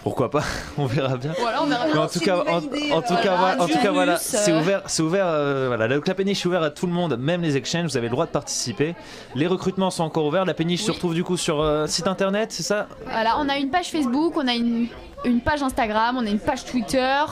Euh, 0.00 0.02
pourquoi 0.02 0.30
pas 0.30 0.42
On 0.78 0.86
verra 0.86 1.16
bien. 1.16 1.32
Voilà, 1.38 1.62
on 1.62 1.66
verra. 1.66 1.86
Mais 1.92 1.98
en 1.98 2.06
tout 2.08 2.20
cas, 2.20 2.38
en, 2.38 2.56
en 2.56 2.62
euh, 2.62 3.22
cas, 3.22 3.36
voilà, 3.36 3.62
en 3.62 3.66
tout 3.66 3.78
cas, 3.78 3.90
voilà, 3.90 4.14
euh. 4.14 4.18
c'est 4.20 4.52
ouvert, 4.52 4.82
c'est 4.86 5.02
ouvert, 5.02 5.26
euh, 5.26 5.66
voilà, 5.68 5.88
la 5.88 6.14
péniche 6.14 6.44
est 6.44 6.46
ouverte 6.48 6.64
à 6.64 6.70
tout 6.70 6.86
le 6.86 6.92
monde, 6.92 7.16
même 7.18 7.42
les 7.42 7.56
exchanges, 7.56 7.84
vous 7.84 7.96
avez 7.96 8.06
le 8.08 8.12
droit 8.12 8.26
de 8.26 8.30
participer. 8.30 8.94
Les 9.34 9.46
recrutements 9.46 9.90
sont 9.90 10.04
encore 10.04 10.26
ouverts, 10.26 10.44
la 10.44 10.54
péniche 10.54 10.82
se 10.82 10.90
retrouve 10.90 11.14
du 11.14 11.24
coup 11.24 11.36
sur 11.36 11.60
euh, 11.60 11.86
site 11.86 12.06
internet, 12.06 12.52
c'est 12.52 12.62
ça? 12.62 12.86
Voilà, 13.04 13.36
on 13.38 13.48
a 13.48 13.58
une 13.58 13.70
page 13.70 13.90
Facebook, 13.90 14.34
on 14.36 14.48
a 14.48 14.54
une, 14.54 14.88
une 15.24 15.40
page 15.40 15.62
Instagram, 15.62 16.16
on 16.18 16.26
a 16.26 16.30
une 16.30 16.38
page 16.38 16.64
Twitter, 16.64 17.22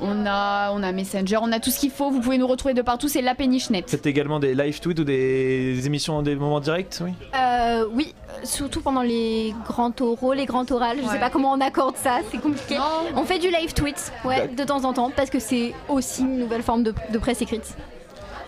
on 0.00 0.26
a, 0.26 0.70
on 0.72 0.82
a 0.82 0.92
Messenger, 0.92 1.38
on 1.42 1.52
a 1.52 1.60
tout 1.60 1.70
ce 1.70 1.78
qu'il 1.78 1.90
faut. 1.90 2.10
Vous 2.10 2.20
pouvez 2.20 2.38
nous 2.38 2.46
retrouver 2.46 2.74
de 2.74 2.82
partout, 2.82 3.08
c'est 3.08 3.22
la 3.22 3.34
péniche 3.34 3.70
net. 3.70 3.88
Faites 3.88 4.06
également 4.06 4.40
des 4.40 4.54
live 4.54 4.80
tweets 4.80 4.98
ou 4.98 5.04
des, 5.04 5.74
des 5.74 5.86
émissions, 5.86 6.22
des 6.22 6.34
moments 6.34 6.60
directs, 6.60 6.98
oui? 7.00 7.12
Euh, 7.36 7.86
oui, 7.92 8.14
surtout 8.46 8.80
pendant 8.80 9.02
les 9.02 9.54
grands 9.66 9.92
oraux, 10.00 10.32
les 10.32 10.46
grands 10.46 10.64
orales. 10.70 10.98
Je 11.00 11.06
Ouais. 11.06 11.12
sais 11.14 11.20
pas 11.20 11.30
comment 11.30 11.52
on 11.52 11.60
accorde 11.60 11.96
ça, 11.96 12.18
c'est 12.30 12.38
compliqué. 12.40 12.76
On 13.14 13.24
fait 13.24 13.38
du 13.38 13.48
live 13.50 13.72
tweet, 13.74 14.12
ouais, 14.24 14.48
de 14.48 14.64
temps 14.64 14.84
en 14.84 14.92
temps, 14.92 15.10
parce 15.14 15.30
que 15.30 15.38
c'est 15.38 15.74
aussi 15.88 16.22
une 16.22 16.38
nouvelle 16.38 16.62
forme 16.62 16.82
de, 16.82 16.94
de 17.12 17.18
presse 17.18 17.42
écrite. 17.42 17.76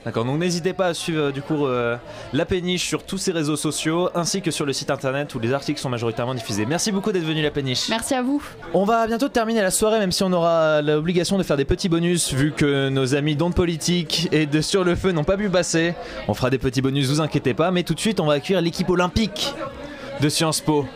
D'accord, 0.05 0.25
donc 0.25 0.39
n'hésitez 0.39 0.73
pas 0.73 0.87
à 0.87 0.95
suivre 0.95 1.21
euh, 1.25 1.33
du 1.33 1.43
coup 1.43 1.67
euh, 1.67 1.97
la 2.33 2.47
péniche 2.47 2.87
sur 2.87 3.03
tous 3.03 3.19
ses 3.19 3.33
réseaux 3.33 3.57
sociaux 3.57 4.09
ainsi 4.15 4.41
que 4.41 4.51
sur 4.53 4.65
le 4.65 4.73
site 4.73 4.91
internet 4.91 5.35
où 5.35 5.41
les 5.41 5.53
articles 5.53 5.79
sont 5.81 5.89
majoritairement 5.91 6.35
diffusés. 6.35 6.65
Merci 6.67 6.93
beaucoup 6.93 7.11
d'être 7.11 7.25
venu 7.25 7.43
la 7.43 7.51
péniche. 7.51 7.89
Merci 7.91 8.15
à 8.15 8.23
vous. 8.23 8.41
On 8.73 8.85
va 8.85 9.07
bientôt 9.09 9.29
terminer 9.29 9.61
la 9.61 9.73
soirée, 9.73 9.99
même 9.99 10.13
si 10.13 10.23
on 10.23 10.33
aura 10.33 10.81
l'obligation 10.83 11.37
de 11.37 11.43
faire 11.43 11.57
des 11.59 11.65
petits 11.67 11.89
bonus, 11.89 12.33
vu 12.33 12.53
que 12.53 12.89
nos 12.89 13.17
amis 13.17 13.35
d'onde 13.35 13.55
politique 13.57 14.29
et 14.31 14.47
de 14.47 14.61
Sur 14.61 14.85
le 14.85 14.95
Feu 14.95 15.11
n'ont 15.11 15.25
pas 15.25 15.37
pu 15.37 15.51
passer. 15.51 15.95
On 16.29 16.33
fera 16.33 16.49
des 16.49 16.59
petits 16.59 16.81
bonus, 16.81 17.09
vous 17.09 17.21
inquiétez 17.21 17.53
pas, 17.53 17.71
mais 17.73 17.83
tout 17.83 17.93
de 17.95 18.01
suite, 18.01 18.21
on 18.21 18.27
va 18.27 18.35
accueillir 18.35 18.63
l'équipe 18.63 18.89
olympique 18.89 19.53
de 20.21 20.29
Sciences 20.29 20.61
Po. 20.61 20.87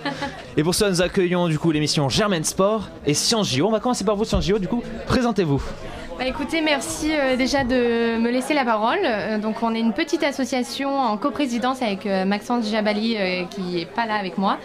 Et 0.57 0.63
pour 0.63 0.75
ça, 0.75 0.89
nous 0.89 1.03
accueillons 1.03 1.49
du 1.49 1.59
coup 1.59 1.71
l'émission 1.71 2.09
Germaine 2.09 2.45
Sport 2.45 2.89
et 3.07 3.15
Sciences 3.15 3.53
JO. 3.53 3.67
On 3.67 3.71
va 3.71 3.81
commencer 3.81 4.05
par 4.05 4.17
vous, 4.17 4.25
Sciences 4.25 4.47
JO, 4.47 4.59
du 4.59 4.69
coup, 4.69 4.83
présentez-vous. 5.07 5.63
Bah 6.19 6.29
écoutez, 6.29 6.61
merci 6.61 7.11
euh, 7.13 7.37
déjà 7.37 7.65
de 7.65 8.19
me 8.19 8.31
laisser 8.31 8.55
la 8.55 8.65
parole. 8.65 9.01
Euh, 9.03 9.39
donc 9.39 9.57
on 9.63 9.75
est 9.75 9.81
une 9.81 9.93
petite 9.93 10.23
association 10.23 10.97
en 10.97 11.17
coprésidence 11.17 11.83
avec 11.83 12.07
euh, 12.07 12.25
Maxence 12.25 12.71
Jabali 12.71 13.17
qui 13.51 13.81
est 13.81 13.87
pas 13.87 14.07
là 14.07 14.15
avec 14.17 14.39
moi. 14.39 14.59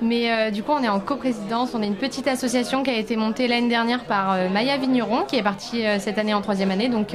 Mais 0.00 0.50
du 0.50 0.62
coup 0.62 0.72
on 0.72 0.82
est 0.82 0.88
en 0.88 1.00
coprésidence. 1.00 1.74
On 1.74 1.82
est 1.82 1.86
une 1.86 1.96
petite 1.96 2.26
association 2.28 2.82
qui 2.82 2.90
a 2.90 2.96
été 2.96 3.16
montée 3.16 3.46
l'année 3.46 3.68
dernière 3.68 4.04
par 4.04 4.36
Maya 4.50 4.76
Vigneron 4.76 5.24
qui 5.28 5.36
est 5.36 5.42
partie 5.42 5.84
cette 6.00 6.18
année 6.18 6.34
en 6.34 6.40
troisième 6.40 6.70
année, 6.72 6.88
donc 6.88 7.14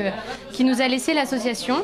qui 0.53 0.63
nous 0.63 0.81
a 0.81 0.87
laissé 0.87 1.13
l'association. 1.13 1.75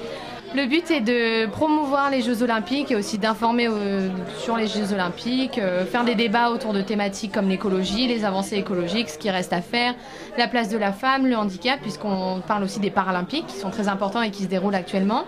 Le 0.55 0.67
but 0.67 0.91
est 0.91 1.01
de 1.01 1.47
promouvoir 1.47 2.11
les 2.11 2.21
Jeux 2.21 2.43
Olympiques 2.43 2.91
et 2.91 2.95
aussi 2.95 3.17
d'informer 3.17 3.67
euh, 3.67 4.09
sur 4.37 4.55
les 4.55 4.67
Jeux 4.67 4.93
Olympiques, 4.93 5.57
euh, 5.57 5.83
faire 5.83 6.03
des 6.03 6.13
débats 6.13 6.51
autour 6.51 6.73
de 6.73 6.81
thématiques 6.81 7.31
comme 7.31 7.49
l'écologie, 7.49 8.07
les 8.07 8.23
avancées 8.23 8.57
écologiques, 8.57 9.09
ce 9.09 9.17
qui 9.17 9.31
reste 9.31 9.51
à 9.51 9.61
faire, 9.61 9.95
la 10.37 10.47
place 10.47 10.69
de 10.69 10.77
la 10.77 10.91
femme, 10.91 11.25
le 11.25 11.35
handicap, 11.35 11.79
puisqu'on 11.81 12.39
parle 12.47 12.63
aussi 12.63 12.79
des 12.79 12.91
Paralympiques 12.91 13.47
qui 13.47 13.55
sont 13.55 13.71
très 13.71 13.87
importants 13.87 14.21
et 14.21 14.29
qui 14.29 14.43
se 14.43 14.47
déroulent 14.47 14.75
actuellement. 14.75 15.23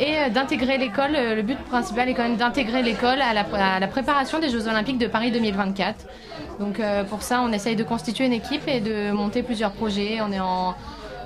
Et 0.00 0.16
euh, 0.16 0.30
d'intégrer 0.30 0.78
l'école, 0.78 1.12
le 1.12 1.42
but 1.42 1.58
principal 1.58 2.08
est 2.08 2.14
quand 2.14 2.24
même 2.24 2.36
d'intégrer 2.36 2.82
l'école 2.82 3.20
à 3.20 3.34
la, 3.34 3.86
préparation 3.86 4.40
des 4.40 4.48
Jeux 4.48 4.66
Olympiques 4.66 4.98
de 4.98 5.06
Paris 5.06 5.30
2024. 5.30 6.06
Donc 6.58 6.80
pour 7.08 7.22
ça, 7.22 7.40
on 7.42 7.52
essaye 7.52 7.76
de 7.76 7.84
constituer 7.84 8.24
une 8.24 8.32
équipe 8.32 8.66
et 8.66 8.80
de 8.80 9.12
monter 9.12 9.42
plusieurs 9.42 9.72
projets. 9.72 10.18
On 10.22 10.32
est 10.32 10.40
en 10.40 10.74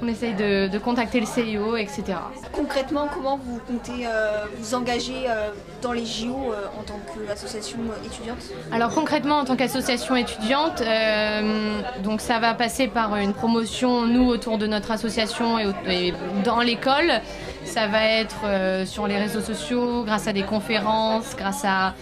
On 0.02 0.08
essaye 0.08 0.34
de, 0.34 0.68
de 0.68 0.78
contacter 0.78 1.20
le 1.20 1.26
CIO, 1.26 1.76
etc. 1.76 2.04
Concrètement, 2.52 3.06
comment 3.12 3.38
vous 3.42 3.58
comptez 3.58 4.06
euh, 4.06 4.46
vous 4.58 4.74
engager 4.74 5.26
euh, 5.28 5.50
dans 5.82 5.92
les 5.92 6.06
JO 6.06 6.28
euh, 6.28 6.66
en 6.78 6.82
tant 6.82 6.98
qu'association 7.26 7.78
étudiante? 8.04 8.38
Alors 8.72 8.94
concrètement, 8.94 9.38
en 9.38 9.44
tant 9.44 9.56
qu'association 9.56 10.16
étudiante, 10.16 10.82
donc 12.02 12.20
ça 12.20 12.38
va 12.38 12.54
passer 12.54 12.88
par 12.88 13.16
une 13.16 13.34
promotion, 13.34 14.06
nous, 14.06 14.26
autour 14.26 14.56
de 14.56 14.66
notre 14.66 14.90
association 14.90 15.58
et, 15.58 16.14
dans 16.44 16.60
l'école. 16.60 17.20
Ça 17.64 17.86
va 17.86 18.04
être 18.04 18.86
sur 18.86 19.06
les 19.06 19.18
réseaux 19.18 19.40
sociaux, 19.42 20.02
grâce 20.04 20.26
à 20.26 20.32
des 20.32 20.42
conférences, 20.42 21.36
grâce 21.36 21.64
à 21.64 21.94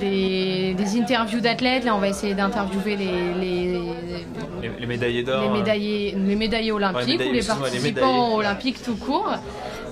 des, 0.00 0.74
des 0.74 1.00
interviews 1.00 1.40
d'athlètes. 1.40 1.84
Là, 1.84 1.94
on 1.94 1.98
va 1.98 2.08
essayer 2.08 2.34
d'interviewer 2.34 2.96
les, 2.96 3.34
les, 3.34 3.80
Les, 4.62 4.70
les 4.80 4.86
médaillés 4.86 5.22
d'or. 5.22 5.42
les 5.42 5.58
médaillés, 5.58 6.14
les 6.16 6.36
médaillés 6.36 6.72
olympiques 6.72 7.08
médaillés, 7.08 7.30
ou 7.30 7.34
les 7.34 7.42
participants 7.42 8.34
olympiques 8.36 8.82
tout 8.82 8.96
court. 8.96 9.30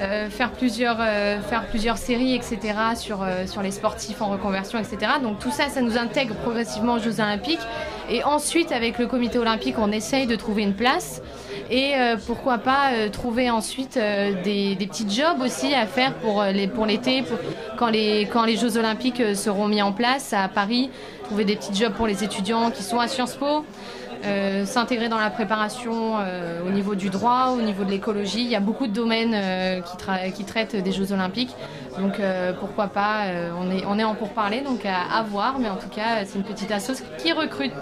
Euh, 0.01 0.29
faire, 0.31 0.51
plusieurs, 0.51 0.97
euh, 1.01 1.41
faire 1.43 1.67
plusieurs 1.69 1.97
séries, 1.97 2.35
etc. 2.35 2.59
sur, 2.97 3.23
euh, 3.23 3.47
sur 3.47 3.63
les 3.63 3.71
sportifs 3.71 4.21
en 4.21 4.31
reconversion, 4.31 4.79
etc. 4.81 5.13
Donc 5.23 5.39
tout 5.39 5.53
ça, 5.53 5.69
ça 5.69 5.81
nous 5.81 5.97
intègre 5.97 6.35
progressivement 6.37 6.95
aux 6.95 6.99
Jeux 6.99 7.21
Olympiques. 7.21 7.61
Et 8.11 8.25
ensuite, 8.25 8.73
avec 8.73 8.99
le 8.99 9.07
comité 9.07 9.39
olympique, 9.39 9.77
on 9.79 9.93
essaye 9.93 10.27
de 10.27 10.35
trouver 10.35 10.63
une 10.63 10.75
place. 10.75 11.23
Et 11.71 11.95
euh, 11.95 12.17
pourquoi 12.27 12.59
pas 12.59 12.93
euh, 12.93 13.09
trouver 13.09 13.51
ensuite 13.51 13.97
euh, 13.97 14.33
des, 14.43 14.77
petits 14.87 15.09
jobs 15.09 15.41
aussi 15.41 15.75
à 15.75 15.87
faire 15.87 16.15
pour 16.15 16.45
pour 16.75 16.87
l'été, 16.87 17.25
quand, 17.79 17.89
les, 17.89 18.29
quand 18.33 18.45
les 18.45 18.57
Jeux 18.57 18.77
Olympiques 18.77 19.23
seront 19.35 19.69
mis 19.69 19.83
en 19.83 19.93
place 19.93 20.33
à 20.33 20.49
Paris. 20.49 20.91
Trouver 21.25 21.45
des 21.45 21.57
petits 21.57 21.75
jobs 21.75 21.93
pour 21.95 22.07
les 22.07 22.25
étudiants 22.25 22.71
qui 22.71 22.83
sont 22.83 23.01
à 23.01 23.09
Sciences 23.09 23.37
Po. 23.37 23.65
S'intégrer 24.65 25.09
dans 25.09 25.19
la 25.19 25.31
préparation 25.31 26.19
au 26.65 26.71
niveau 26.71 26.95
du 26.95 27.11
droit, 27.11 27.55
au 27.59 27.61
niveau 27.61 27.83
de 27.85 27.91
l'écologie. 27.91 28.43
Il 28.43 28.51
y 28.51 28.55
a 28.55 28.61
beaucoup 28.61 28.87
de 28.87 28.93
domaines 28.93 29.83
qui, 29.83 29.97
tra- 29.97 30.31
qui 30.33 30.45
traitent 30.45 30.77
des 30.77 30.93
Jeux 30.93 31.11
Olympiques. 31.13 31.55
Donc 31.99 32.21
pourquoi 32.61 32.87
pas, 32.89 33.25
on, 33.59 33.71
est, 33.71 33.85
on 33.87 33.99
est 33.99 34.05
en 34.05 34.15
pourparler, 34.15 34.61
donc 34.61 34.87
à, 34.87 35.19
à 35.19 35.23
voir. 35.23 35.59
Mais 35.59 35.69
en 35.69 35.77
tout 35.77 35.89
cas, 35.89 36.25
c'est 36.25 36.39
une 36.39 36.45
petite 36.45 36.71
assoce 36.71 37.03
qui 37.19 37.33
recrute. 37.33 37.73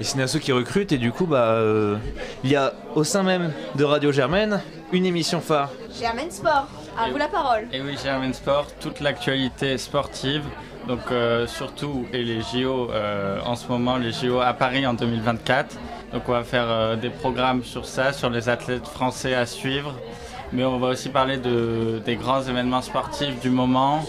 Et 0.00 0.04
c'est 0.04 0.22
asso 0.22 0.38
qui 0.40 0.52
recrute 0.52 0.92
et 0.92 0.98
du 0.98 1.10
coup, 1.10 1.26
bah, 1.26 1.52
euh, 1.52 1.96
il 2.44 2.50
y 2.50 2.56
a 2.56 2.72
au 2.94 3.04
sein 3.04 3.22
même 3.22 3.52
de 3.74 3.84
Radio 3.84 4.12
Germaine 4.12 4.60
une 4.92 5.04
émission 5.04 5.40
phare. 5.40 5.70
Germaine 5.98 6.30
Sport, 6.30 6.68
à 6.96 7.10
vous 7.10 7.18
la 7.18 7.28
parole. 7.28 7.66
Et 7.72 7.80
oui, 7.80 7.96
Germain 8.02 8.32
Sport, 8.32 8.66
toute 8.80 9.00
l'actualité 9.00 9.76
sportive, 9.76 10.44
donc 10.86 11.00
euh, 11.10 11.46
surtout, 11.46 12.06
et 12.12 12.22
les 12.22 12.40
JO 12.40 12.90
euh, 12.90 13.40
en 13.44 13.56
ce 13.56 13.68
moment, 13.68 13.98
les 13.98 14.12
JO 14.12 14.40
à 14.40 14.54
Paris 14.54 14.86
en 14.86 14.94
2024. 14.94 15.76
Donc 16.12 16.22
on 16.28 16.32
va 16.32 16.44
faire 16.44 16.70
euh, 16.70 16.96
des 16.96 17.10
programmes 17.10 17.62
sur 17.62 17.84
ça, 17.84 18.12
sur 18.14 18.30
les 18.30 18.48
athlètes 18.48 18.86
français 18.86 19.34
à 19.34 19.44
suivre. 19.44 19.94
Mais 20.52 20.64
on 20.64 20.78
va 20.78 20.88
aussi 20.88 21.08
parler 21.10 21.36
de, 21.36 22.00
des 22.04 22.16
grands 22.16 22.42
événements 22.42 22.82
sportifs 22.82 23.38
du 23.40 23.50
moment, 23.50 24.04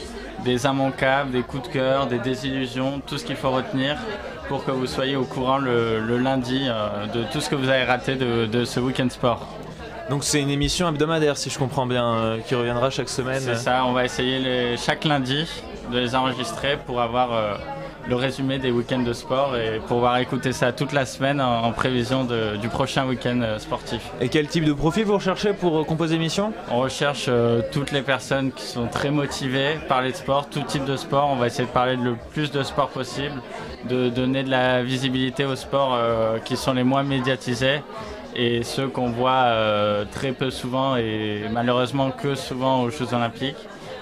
des 0.46 0.65
immanquables, 0.65 1.31
des 1.31 1.41
coups 1.41 1.63
de 1.67 1.74
cœur, 1.74 2.08
des 2.08 2.19
désillusions, 2.19 3.01
tout 3.05 3.17
ce 3.17 3.25
qu'il 3.25 3.36
faut 3.36 3.51
retenir 3.51 3.98
pour 4.48 4.63
que 4.65 4.72
vous 4.72 4.88
soyez 4.88 5.15
au 5.15 5.25
courant 5.25 5.58
le, 5.58 6.00
le 6.00 6.17
lundi 6.17 6.65
euh, 6.67 7.05
de 7.13 7.24
tout 7.31 7.41
ce 7.41 7.50
que 7.50 7.55
vous 7.55 7.67
avez 7.69 7.84
raté 7.84 8.15
de, 8.15 8.46
de 8.46 8.63
ce 8.65 8.79
week-end 8.79 9.10
sport. 9.10 9.46
Donc 10.10 10.24
c'est 10.24 10.41
une 10.41 10.50
émission 10.50 10.88
hebdomadaire, 10.89 11.38
si 11.38 11.50
je 11.51 11.60
comprends 11.60 11.86
bien, 11.86 12.05
euh, 12.15 12.38
qui 12.39 12.55
reviendra 12.55 12.89
chaque 12.89 13.10
semaine. 13.10 13.41
C'est 13.41 13.55
ça, 13.55 13.84
on 13.86 13.91
va 13.91 14.05
essayer 14.05 14.39
les- 14.39 14.77
chaque 14.77 15.03
lundi 15.05 15.46
de 15.91 16.00
les 16.00 16.15
enregistrer 16.15 16.77
pour 16.86 17.00
avoir 17.01 17.34
euh, 17.34 17.53
le 18.09 18.15
résumé 18.15 18.57
des 18.57 18.71
week-ends 18.71 19.03
de 19.03 19.13
sport 19.13 19.55
et 19.55 19.79
pouvoir 19.87 20.17
écouter 20.17 20.51
ça 20.51 20.71
toute 20.71 20.93
la 20.93 21.05
semaine 21.05 21.39
en, 21.39 21.63
en 21.63 21.71
prévision 21.71 22.23
de- 22.23 22.57
du 22.57 22.67
prochain 22.67 23.05
week-end 23.05 23.39
euh, 23.43 23.59
sportif. 23.59 24.01
Et 24.19 24.29
quel 24.29 24.47
type 24.47 24.65
de 24.65 24.73
profil 24.73 25.05
vous 25.05 25.13
recherchez 25.13 25.53
pour 25.53 25.77
euh, 25.79 25.83
composer 25.83 26.15
l'émission 26.15 26.51
On 26.71 26.79
recherche 26.79 27.25
euh, 27.29 27.61
toutes 27.71 27.91
les 27.91 28.01
personnes 28.01 28.51
qui 28.51 28.63
sont 28.65 28.87
très 28.87 29.11
motivées, 29.11 29.75
parler 29.87 30.11
de 30.11 30.15
sport, 30.17 30.49
tout 30.49 30.63
type 30.63 30.85
de 30.85 30.95
sport. 30.97 31.29
On 31.31 31.35
va 31.35 31.47
essayer 31.47 31.65
de 31.67 31.71
parler 31.73 31.95
le 31.97 32.15
plus 32.33 32.51
de 32.51 32.63
sport 32.63 32.89
possible, 32.89 33.35
de 33.87 34.09
donner 34.09 34.41
de 34.43 34.49
la 34.49 34.81
visibilité 34.81 35.45
aux 35.45 35.55
sports 35.55 35.93
euh, 35.93 36.39
qui 36.39 36.57
sont 36.57 36.73
les 36.73 36.83
moins 36.83 37.03
médiatisés 37.03 37.81
et 38.35 38.63
ceux 38.63 38.87
qu'on 38.87 39.09
voit 39.11 39.31
euh, 39.45 40.05
très 40.11 40.31
peu 40.31 40.49
souvent 40.49 40.95
et 40.95 41.43
malheureusement 41.51 42.09
que 42.09 42.33
souvent 42.35 42.81
aux 42.81 42.89
Jeux 42.89 43.13
Olympiques. 43.13 43.55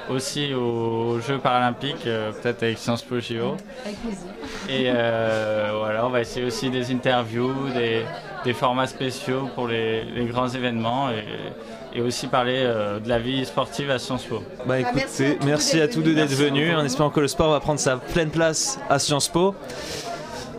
Aussi 0.10 0.54
aux 0.54 1.20
Jeux 1.20 1.38
Paralympiques, 1.38 2.08
euh, 2.08 2.32
peut-être 2.32 2.64
avec 2.64 2.78
Sciences 2.78 3.02
Po 3.02 3.20
JO. 3.20 3.58
Avec 3.84 4.00
plaisir. 4.02 4.28
Et 4.70 4.86
euh, 4.88 5.72
voilà, 5.78 6.06
on 6.06 6.10
va 6.10 6.22
essayer 6.22 6.46
aussi 6.46 6.70
des 6.70 6.92
interviews, 6.92 7.54
des, 7.76 8.04
des 8.46 8.54
formats 8.54 8.88
spéciaux 8.88 9.50
pour 9.54 9.68
les, 9.68 10.04
les 10.04 10.26
grands 10.26 10.48
événements 10.48 11.10
et, 11.10 11.98
et 11.98 12.02
aussi 12.02 12.28
parler 12.28 12.64
euh, 12.66 13.00
de 13.00 13.10
la 13.10 13.20
vie 13.20 13.46
sportive 13.46 13.90
à 13.92 14.00
Sciences 14.00 14.24
Po. 14.24 14.44
Bah 14.66 14.80
écoutez, 14.80 15.38
merci 15.46 15.82
à 15.82 15.88
tous 15.88 16.02
deux 16.02 16.14
d'être 16.14 16.34
venus, 16.34 16.74
en 16.76 16.86
espérant 16.86 17.10
que 17.10 17.20
le 17.20 17.28
sport 17.28 17.52
va 17.52 17.60
prendre 17.60 17.80
sa 17.80 17.98
pleine 17.98 18.30
place 18.30 18.80
à 18.90 19.00
Sciences 19.00 19.28
Po. 19.30 19.56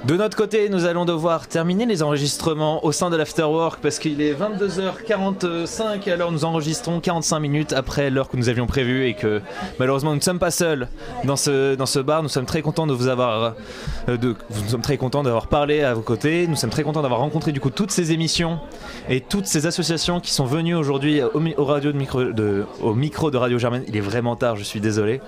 De 0.05 0.17
notre 0.17 0.37
côté, 0.37 0.69
nous 0.69 0.85
allons 0.85 1.05
devoir 1.05 1.49
terminer 1.49 1.85
les 1.85 2.03
enregistrements 2.03 2.85
au 2.85 2.93
sein 2.93 3.11
de 3.11 3.17
l'Afterwork 3.17 3.81
parce 3.83 3.99
qu'il 3.99 4.21
est 4.21 4.33
22h45 4.33 6.11
alors 6.11 6.31
nous 6.31 6.45
enregistrons 6.45 7.01
45 7.01 7.41
minutes 7.41 7.73
après 7.73 8.09
l'heure 8.09 8.29
que 8.29 8.37
nous 8.37 8.49
avions 8.49 8.67
prévue 8.67 9.07
et 9.07 9.15
que 9.15 9.43
malheureusement 9.79 10.11
nous 10.11 10.19
ne 10.19 10.23
sommes 10.23 10.39
pas 10.39 10.53
seuls 10.53 10.89
dans 11.25 11.37
ce, 11.37 12.01
bar. 12.01 12.23
Nous 12.23 12.29
sommes 12.29 12.47
très 12.47 12.63
contents 12.63 12.87
d'avoir 12.87 13.55
parlé 15.49 15.83
à 15.83 15.95
vos 15.95 16.03
côtés. 16.03 16.47
Nous 16.47 16.57
sommes 16.57 16.71
très 16.71 16.85
contents 16.85 17.03
d'avoir 17.03 17.21
rencontré 17.21 17.51
du 17.53 17.61
coup 17.61 17.71
toutes 17.71 17.91
ces 17.91 18.13
émissions 18.13 18.61
et 19.09 19.21
toutes 19.21 19.47
ces 19.47 19.67
associations 19.67 20.21
qui 20.21 20.33
sont 20.33 20.47
venues 20.47 20.77
aujourd'hui 20.77 21.23
au, 21.23 21.41
micro, 21.41 22.25
de, 22.25 22.65
au 22.81 22.95
micro 22.95 23.31
de 23.31 23.37
Radio 23.37 23.59
Germaine. 23.59 23.85
Il 23.89 23.97
est 23.97 24.01
vraiment 24.01 24.37
tard, 24.37 24.57
je 24.57 24.63
suis 24.63 24.81
désolé. 24.81 25.21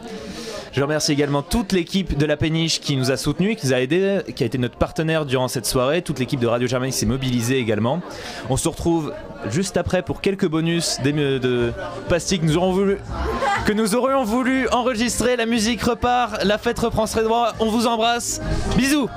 Je 0.73 0.83
remercie 0.83 1.13
également 1.13 1.43
toute 1.43 1.73
l'équipe 1.73 2.17
de 2.17 2.27
la 2.27 2.37
péniche 2.37 2.81
qui 2.81 2.97
nous 2.97 3.11
a 3.11 3.17
soutenus, 3.17 3.57
qui 3.57 3.67
nous 3.67 3.75
a 3.75 3.81
aidés, 3.81 4.21
qui 4.35 4.45
a 4.45 4.47
été 4.47 4.57
notre 4.57 4.77
partenaire 4.77 5.27
durant 5.27 5.49
cette 5.49 5.67
soirée, 5.67 6.03
toute 6.03 6.19
l'équipe 6.19 6.39
de 6.39 6.47
Radio 6.47 6.69
Germaine 6.69 6.91
qui 6.91 6.99
s'est 6.99 7.07
mobilisée 7.07 7.59
également. 7.59 8.01
On 8.49 8.57
se 8.57 8.69
retrouve 8.69 9.13
juste 9.51 9.77
après 9.77 10.03
pour 10.03 10.21
quelques 10.21 10.47
bonus 10.47 10.99
de 11.03 11.73
voulu 12.71 12.99
que 13.67 13.73
nous 13.73 13.95
aurions 13.95 14.25
voulu 14.25 14.69
enregistrer. 14.69 15.37
La 15.37 15.47
musique 15.47 15.83
repart, 15.83 16.45
la 16.45 16.59
fête 16.59 16.79
reprend 16.79 17.07
ses 17.07 17.23
droits. 17.23 17.53
On 17.59 17.67
vous 17.67 17.87
embrasse. 17.87 18.41
Bisous. 18.77 19.09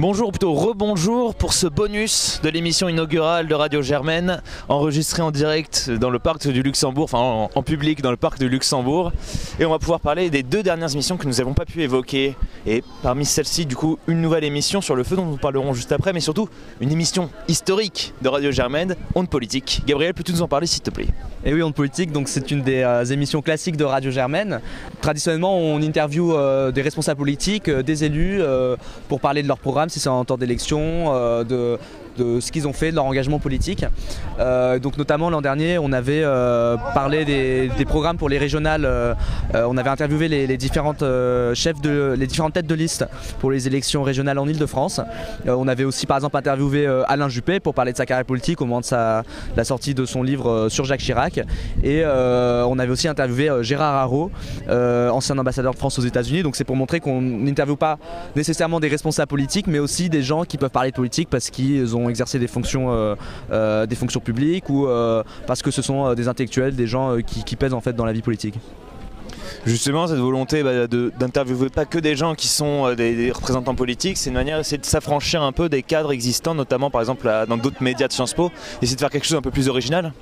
Bonjour, 0.00 0.30
plutôt 0.30 0.54
rebonjour 0.54 1.34
pour 1.34 1.52
ce 1.52 1.66
bonus 1.66 2.40
de 2.44 2.48
l'émission 2.48 2.88
inaugurale 2.88 3.48
de 3.48 3.54
Radio 3.56 3.82
Germaine, 3.82 4.40
enregistrée 4.68 5.22
en 5.22 5.32
direct 5.32 5.90
dans 5.90 6.10
le 6.10 6.20
parc 6.20 6.46
du 6.46 6.62
Luxembourg, 6.62 7.02
enfin 7.02 7.48
en, 7.52 7.62
public 7.64 8.00
dans 8.00 8.12
le 8.12 8.16
parc 8.16 8.38
du 8.38 8.48
Luxembourg. 8.48 9.10
Et 9.58 9.66
on 9.66 9.70
va 9.70 9.80
pouvoir 9.80 9.98
parler 9.98 10.30
des 10.30 10.44
deux 10.44 10.62
dernières 10.62 10.92
émissions 10.92 11.16
que 11.16 11.26
nous 11.26 11.34
n'avons 11.34 11.52
pas 11.52 11.64
pu 11.64 11.82
évoquer. 11.82 12.36
Et 12.64 12.84
parmi 13.02 13.24
celles-ci, 13.24 13.66
du 13.66 13.74
coup, 13.74 13.98
une 14.06 14.22
nouvelle 14.22 14.44
émission 14.44 14.80
sur 14.80 14.94
le 14.94 15.02
feu 15.02 15.16
dont 15.16 15.26
nous 15.26 15.36
parlerons 15.36 15.74
juste 15.74 15.90
après, 15.90 16.12
mais 16.12 16.20
surtout 16.20 16.48
une 16.80 16.92
émission 16.92 17.28
historique 17.48 18.14
de 18.22 18.28
Radio 18.28 18.52
Germaine, 18.52 18.94
Onde 19.16 19.28
Politique. 19.28 19.82
Gabriel, 19.84 20.14
peux-tu 20.14 20.30
nous 20.30 20.42
en 20.42 20.48
parler 20.48 20.68
s'il 20.68 20.82
te 20.82 20.90
plaît? 20.90 21.08
Et 21.44 21.52
oui, 21.52 21.62
on 21.62 21.72
politique, 21.72 22.12
donc 22.12 22.28
c'est 22.28 22.50
une 22.50 22.62
des 22.62 22.82
euh, 22.82 23.04
émissions 23.04 23.42
classiques 23.42 23.76
de 23.76 23.84
Radio 23.84 24.10
Germaine. 24.10 24.60
Traditionnellement, 25.00 25.56
on 25.56 25.80
interviewe 25.80 26.34
euh, 26.34 26.72
des 26.72 26.82
responsables 26.82 27.18
politiques, 27.18 27.68
euh, 27.68 27.82
des 27.82 28.04
élus, 28.04 28.38
euh, 28.40 28.76
pour 29.08 29.20
parler 29.20 29.42
de 29.42 29.48
leur 29.48 29.58
programme, 29.58 29.87
si 29.88 30.00
c'est 30.00 30.08
en 30.08 30.24
temps 30.24 30.36
d'élection, 30.36 31.14
euh, 31.14 31.44
de, 31.44 31.78
de 32.16 32.40
ce 32.40 32.50
qu'ils 32.50 32.66
ont 32.66 32.72
fait, 32.72 32.90
de 32.90 32.96
leur 32.96 33.04
engagement 33.04 33.38
politique. 33.38 33.84
Euh, 34.38 34.78
donc 34.78 34.98
notamment 34.98 35.30
l'an 35.30 35.40
dernier, 35.40 35.78
on 35.78 35.92
avait 35.92 36.22
euh, 36.24 36.76
parlé 36.94 37.24
des, 37.24 37.70
programmes 37.86 38.18
pour 38.18 38.28
les 38.28 38.38
régionales. 38.38 38.86
on 39.54 39.76
avait 39.78 39.88
interviewé 39.88 40.28
les, 40.28 40.56
différentes 40.58 41.04
chefs 41.54 41.80
de, 41.80 42.14
les 42.18 42.26
différentes 42.26 42.52
têtes 42.52 42.66
de 42.66 42.74
liste 42.74 43.06
pour 43.40 43.50
les 43.50 43.66
élections 43.66 44.02
régionales 44.02 44.38
en 44.38 44.46
Ile-de-France. 44.46 45.00
On 45.46 45.66
avait 45.68 45.84
aussi 45.84 46.04
par 46.04 46.18
exemple 46.18 46.36
interviewé 46.36 46.86
Alain 47.08 47.30
Juppé 47.30 47.60
pour 47.60 47.72
parler 47.72 47.92
de 47.92 47.96
sa 47.96 48.04
carrière 48.04 48.26
politique 48.26 48.60
au 48.60 48.66
moment 48.66 48.80
de 48.80 48.84
sa, 48.84 49.22
la 49.56 49.64
sortie 49.64 49.94
de 49.94 50.04
son 50.04 50.22
livre 50.22 50.68
sur 50.68 50.84
Jacques 50.84 51.00
Chirac. 51.00 51.40
Et 51.82 52.04
on 52.04 52.78
avait 52.78 52.92
aussi 52.92 53.08
interviewé 53.08 53.50
Gérard 53.62 53.94
Haro, 53.94 54.30
ancien 54.68 55.38
ambassadeur 55.38 55.72
de 55.72 55.78
France 55.78 55.98
aux 55.98 56.02
États-Unis. 56.02 56.42
Donc 56.42 56.56
c'est 56.56 56.64
pour 56.64 56.76
montrer 56.76 57.00
qu'on 57.00 57.22
n'interviewe 57.22 57.76
pas 57.76 57.98
nécessairement 58.36 58.80
des 58.80 58.88
responsables 58.88 59.28
politiques, 59.28 59.66
mais 59.66 59.77
aussi 59.80 60.08
des 60.08 60.22
gens 60.22 60.44
qui 60.44 60.56
peuvent 60.56 60.70
parler 60.70 60.90
de 60.90 60.96
politique 60.96 61.28
parce 61.30 61.50
qu'ils 61.50 61.96
ont 61.96 62.08
exercé 62.08 62.38
des 62.38 62.46
fonctions, 62.46 62.92
euh, 62.92 63.14
euh, 63.50 63.86
des 63.86 63.96
fonctions 63.96 64.20
publiques 64.20 64.68
ou 64.70 64.86
euh, 64.86 65.22
parce 65.46 65.62
que 65.62 65.70
ce 65.70 65.82
sont 65.82 66.14
des 66.14 66.28
intellectuels, 66.28 66.74
des 66.74 66.86
gens 66.86 67.16
qui, 67.22 67.56
pèsent 67.56 67.74
en 67.74 67.80
fait 67.80 67.94
dans 67.94 68.04
la 68.04 68.12
vie 68.12 68.22
politique. 68.22 68.54
Justement, 69.66 70.06
cette 70.06 70.18
volonté 70.18 70.62
bah, 70.62 70.86
d'interviewer 70.86 71.70
pas 71.70 71.84
que 71.84 71.98
des 71.98 72.14
gens 72.14 72.34
qui 72.34 72.46
sont 72.46 72.94
des, 72.94 73.32
représentants 73.32 73.74
politiques, 73.74 74.16
c'est 74.16 74.30
une 74.30 74.36
manière 74.36 74.58
d'essayer 74.58 74.78
de 74.78 74.86
s'affranchir 74.86 75.42
un 75.42 75.52
peu 75.52 75.68
des 75.68 75.82
cadres 75.82 76.12
existants, 76.12 76.54
notamment 76.54 76.90
par 76.90 77.00
exemple 77.00 77.28
dans 77.48 77.56
d'autres 77.56 77.82
médias 77.82 78.08
de 78.08 78.12
Sciences 78.12 78.34
Po, 78.34 78.50
essayer 78.82 78.94
de 78.94 79.00
faire 79.00 79.10
quelque 79.10 79.26
chose 79.26 79.38
un 79.38 79.42
peu 79.42 79.50
plus 79.50 79.68
original. 79.68 80.12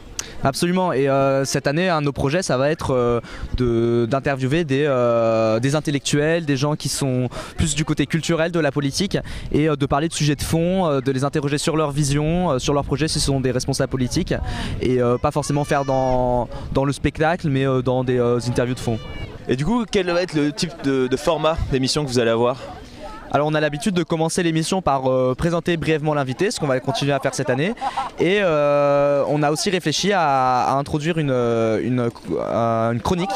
Absolument. 0.45 0.93
Et 0.93 1.09
euh, 1.09 1.45
cette 1.45 1.67
année, 1.67 1.89
un 1.89 2.01
de 2.01 2.07
nos 2.07 2.13
projets, 2.13 2.43
ça 2.43 2.57
va 2.57 2.71
être 2.71 2.95
euh, 2.95 4.07
d'interviewer 4.07 4.65
des, 4.65 4.85
euh, 4.87 5.61
des 5.61 5.75
intellectuels, 5.75 6.45
des 6.45 6.57
gens 6.57 6.77
qui 6.77 6.89
sont 6.89 7.29
plus 7.57 7.75
du 7.75 7.85
côté 7.85 8.07
culturel 8.07 8.53
de 8.53 8.61
la 8.61 8.71
politique, 8.71 9.19
et 9.53 9.69
de 9.69 9.87
parler 9.87 10.09
de 10.09 10.13
sujets 10.13 10.37
de 10.37 10.43
fond, 10.43 11.01
de 11.01 11.13
les 11.13 11.25
interroger 11.25 11.59
sur 11.59 11.77
leur 11.77 11.91
vision, 11.91 12.59
sur 12.59 12.75
leurs 12.75 12.85
projets 12.85 13.09
si 13.09 13.21
ce 13.21 13.27
sont 13.27 13.41
des 13.41 13.51
responsables 13.51 13.91
politiques, 13.91 14.35
et 14.81 14.99
pas 15.21 15.31
forcément 15.31 15.65
faire 15.65 15.85
dans, 15.85 16.49
le 16.85 16.93
spectacle, 16.93 17.49
mais 17.49 17.65
dans 17.85 18.05
des 18.05 18.19
interviews 18.49 18.75
de 18.75 18.81
fond. 18.81 18.99
Et 19.49 19.57
du 19.57 19.65
coup, 19.65 19.85
quel 19.91 20.11
va 20.11 20.23
être 20.23 20.35
le 20.35 20.53
type 20.53 20.73
de 20.85 21.17
format 21.17 21.57
d'émission 21.71 22.05
que 22.05 22.09
vous 22.09 22.19
allez 22.19 22.31
avoir? 22.31 22.59
Alors 23.33 23.49
on 23.49 23.55
a 23.55 23.61
l'habitude 23.61 23.95
de 23.95 24.03
commencer 24.03 24.43
l'émission 24.43 24.83
par 24.83 25.11
euh, 25.11 25.35
présenter 25.37 25.77
brièvement 25.77 26.15
l'invité, 26.15 26.51
ce 26.51 26.61
qu'on 26.61 26.67
va 26.67 26.79
continuer 26.81 27.13
à 27.13 27.19
faire 27.21 27.35
cette 27.35 27.51
année. 27.51 27.75
Et 28.19 28.39
euh, 28.41 29.25
on 29.29 29.43
a 29.43 29.51
aussi 29.51 29.71
réfléchi 29.71 30.13
à, 30.13 30.77
introduire 30.77 31.19
une, 31.19 31.31
euh, 31.31 32.99
chronique. 33.03 33.31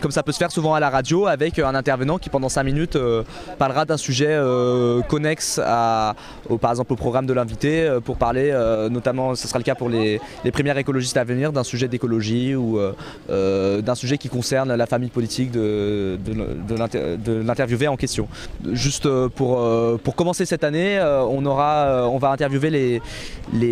Comme 0.00 0.10
ça 0.12 0.22
peut 0.22 0.32
se 0.32 0.38
faire 0.38 0.50
souvent 0.50 0.74
à 0.74 0.80
la 0.80 0.88
radio 0.88 1.26
avec 1.26 1.58
un 1.58 1.74
intervenant 1.74 2.16
qui 2.18 2.30
pendant 2.30 2.48
5 2.48 2.62
minutes 2.62 2.96
euh, 2.96 3.22
parlera 3.58 3.84
d'un 3.84 3.98
sujet 3.98 4.28
euh, 4.30 5.02
connexe 5.02 5.60
à, 5.62 6.14
au- 6.48 6.56
par 6.56 6.70
exemple 6.70 6.94
au 6.94 6.96
programme 6.96 7.26
de 7.26 7.32
l'invité 7.34 7.82
euh, 7.82 8.00
pour 8.00 8.16
parler 8.16 8.50
euh, 8.50 8.88
notamment, 8.88 9.34
ce 9.34 9.46
sera 9.46 9.58
le 9.58 9.64
cas 9.64 9.74
pour 9.74 9.88
les, 9.90 10.18
les 10.44 10.50
premières 10.52 10.78
écologistes 10.78 11.16
à 11.18 11.24
venir, 11.24 11.52
d'un 11.52 11.64
sujet 11.64 11.86
d'écologie 11.86 12.54
ou 12.54 12.78
euh, 12.78 12.92
euh, 13.28 13.82
d'un 13.82 13.94
sujet 13.94 14.16
qui 14.16 14.28
concerne 14.30 14.74
la 14.74 14.86
famille 14.86 15.10
politique 15.10 15.50
de, 15.50 16.18
de, 16.24 16.32
de 16.66 16.74
l'inter- 16.78 17.16
de 17.18 17.32
l'interviewé 17.42 17.86
en 17.86 17.96
question. 17.96 18.26
Juste 18.72 19.04
euh, 19.04 19.28
pour, 19.28 19.60
euh, 19.60 19.98
pour 20.02 20.14
commencer 20.16 20.46
cette 20.46 20.64
année, 20.64 20.98
euh, 20.98 21.20
on, 21.22 21.44
aura, 21.44 21.74
euh, 21.84 22.02
on 22.04 22.16
va 22.18 22.30
interviewer 22.30 22.70
les, 22.70 23.00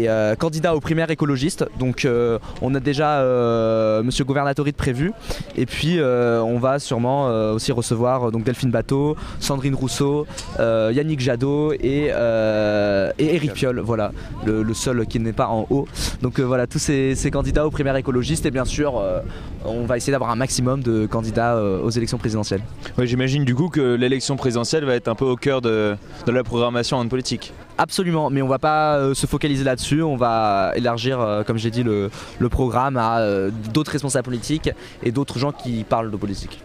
euh, 0.08 0.34
candidats 0.34 0.74
aux 0.76 0.80
primaires 0.80 1.10
écologistes. 1.10 1.64
Donc 1.78 2.04
euh, 2.04 2.38
on 2.60 2.74
a 2.74 2.80
déjà 2.80 3.20
euh, 3.20 4.02
Monsieur 4.02 4.24
Gouvernatori 4.24 4.72
de 4.72 4.76
prévu. 4.76 5.12
Et 5.56 5.64
puis 5.64 5.98
euh, 5.98 6.17
on 6.42 6.58
va 6.58 6.78
sûrement 6.78 7.28
euh, 7.28 7.54
aussi 7.54 7.72
recevoir 7.72 8.28
euh, 8.28 8.30
donc 8.30 8.44
Delphine 8.44 8.70
Bateau, 8.70 9.16
Sandrine 9.40 9.74
Rousseau, 9.74 10.26
euh, 10.58 10.92
Yannick 10.94 11.20
Jadot 11.20 11.72
et, 11.72 12.08
euh, 12.10 13.10
Eric 13.18 13.52
Piolle. 13.52 13.80
Voilà, 13.80 14.12
le, 14.44 14.74
seul 14.74 15.06
qui 15.06 15.18
n'est 15.20 15.32
pas 15.32 15.48
en 15.48 15.66
haut. 15.70 15.86
Donc 16.22 16.38
euh, 16.38 16.42
voilà, 16.42 16.66
tous 16.66 16.78
ces, 16.78 17.30
candidats 17.32 17.66
aux 17.66 17.70
primaires 17.70 17.96
écologistes. 17.96 18.46
Et 18.46 18.50
bien 18.50 18.64
sûr, 18.64 18.98
euh, 18.98 19.20
on 19.64 19.84
va 19.84 19.96
essayer 19.96 20.12
d'avoir 20.12 20.30
un 20.30 20.36
maximum 20.36 20.82
de 20.82 21.06
candidats 21.06 21.56
euh, 21.56 21.80
aux 21.80 21.90
élections 21.90 22.18
présidentielles. 22.18 22.62
Ouais, 22.96 23.06
J'imagine 23.06 23.44
du 23.44 23.54
coup 23.54 23.68
que 23.68 23.94
l'élection 23.94 24.36
présidentielle 24.36 24.84
va 24.84 24.94
être 24.94 25.08
un 25.08 25.14
peu 25.14 25.24
au 25.24 25.36
cœur 25.36 25.60
de 25.60 25.96
la 26.26 26.44
programmation 26.44 26.98
en 26.98 27.08
politique. 27.08 27.52
Absolument, 27.78 28.28
mais 28.28 28.42
on 28.42 28.48
va 28.48 28.58
pas 28.58 28.96
euh, 28.96 29.14
se 29.14 29.26
focaliser 29.26 29.62
là-dessus, 29.62 30.02
on 30.02 30.16
va 30.16 30.72
élargir, 30.74 31.20
euh, 31.20 31.44
comme 31.44 31.58
j'ai 31.58 31.70
dit, 31.70 31.84
le, 31.84 32.10
le 32.40 32.48
programme 32.48 32.96
à 32.96 33.20
euh, 33.20 33.50
d'autres 33.72 33.92
responsables 33.92 34.24
politiques 34.24 34.70
et 35.04 35.12
d'autres 35.12 35.38
gens 35.38 35.52
qui 35.52 35.84
parlent 35.84 36.10
de 36.10 36.16
politique. 36.16 36.60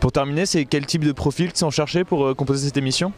Pour 0.00 0.10
terminer, 0.10 0.46
c'est 0.46 0.64
quel 0.64 0.86
type 0.86 1.04
de 1.04 1.12
profils 1.12 1.52
qui 1.52 1.58
sont 1.58 1.70
cherchés 1.70 2.02
pour 2.02 2.34
composer 2.34 2.66
cette 2.66 2.78
émission? 2.78 3.12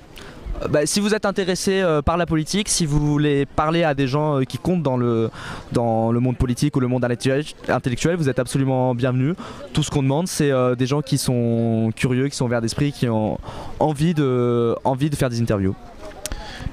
Bah, 0.69 0.85
si 0.85 1.01
vous 1.01 1.15
êtes 1.15 1.25
intéressé 1.25 1.81
euh, 1.81 2.03
par 2.03 2.19
la 2.19 2.27
politique, 2.27 2.69
si 2.69 2.85
vous 2.85 2.99
voulez 3.01 3.47
parler 3.47 3.83
à 3.83 3.95
des 3.95 4.07
gens 4.07 4.41
euh, 4.41 4.45
qui 4.45 4.59
comptent 4.59 4.83
dans 4.83 4.99
le, 4.99 5.31
dans 5.73 6.13
le 6.13 6.21
monde 6.21 6.37
politique 6.37 6.77
ou 6.77 6.81
le 6.81 6.87
monde 6.87 7.03
intellectuel, 7.03 7.45
intellectuel, 7.69 8.17
vous 8.17 8.29
êtes 8.29 8.39
absolument 8.39 8.95
bienvenus. 8.95 9.37
Tout 9.73 9.83
ce 9.83 9.91
qu'on 9.91 10.03
demande, 10.03 10.29
c'est 10.29 10.51
euh, 10.51 10.75
des 10.75 10.87
gens 10.87 11.01
qui 11.01 11.17
sont 11.17 11.91
curieux, 11.97 12.29
qui 12.29 12.37
sont 12.37 12.45
ouverts 12.45 12.61
d'esprit, 12.61 12.93
qui 12.93 13.09
ont 13.09 13.39
envie 13.79 14.13
de, 14.13 14.77
envie 14.85 15.09
de 15.09 15.17
faire 15.17 15.31
des 15.31 15.41
interviews. 15.41 15.75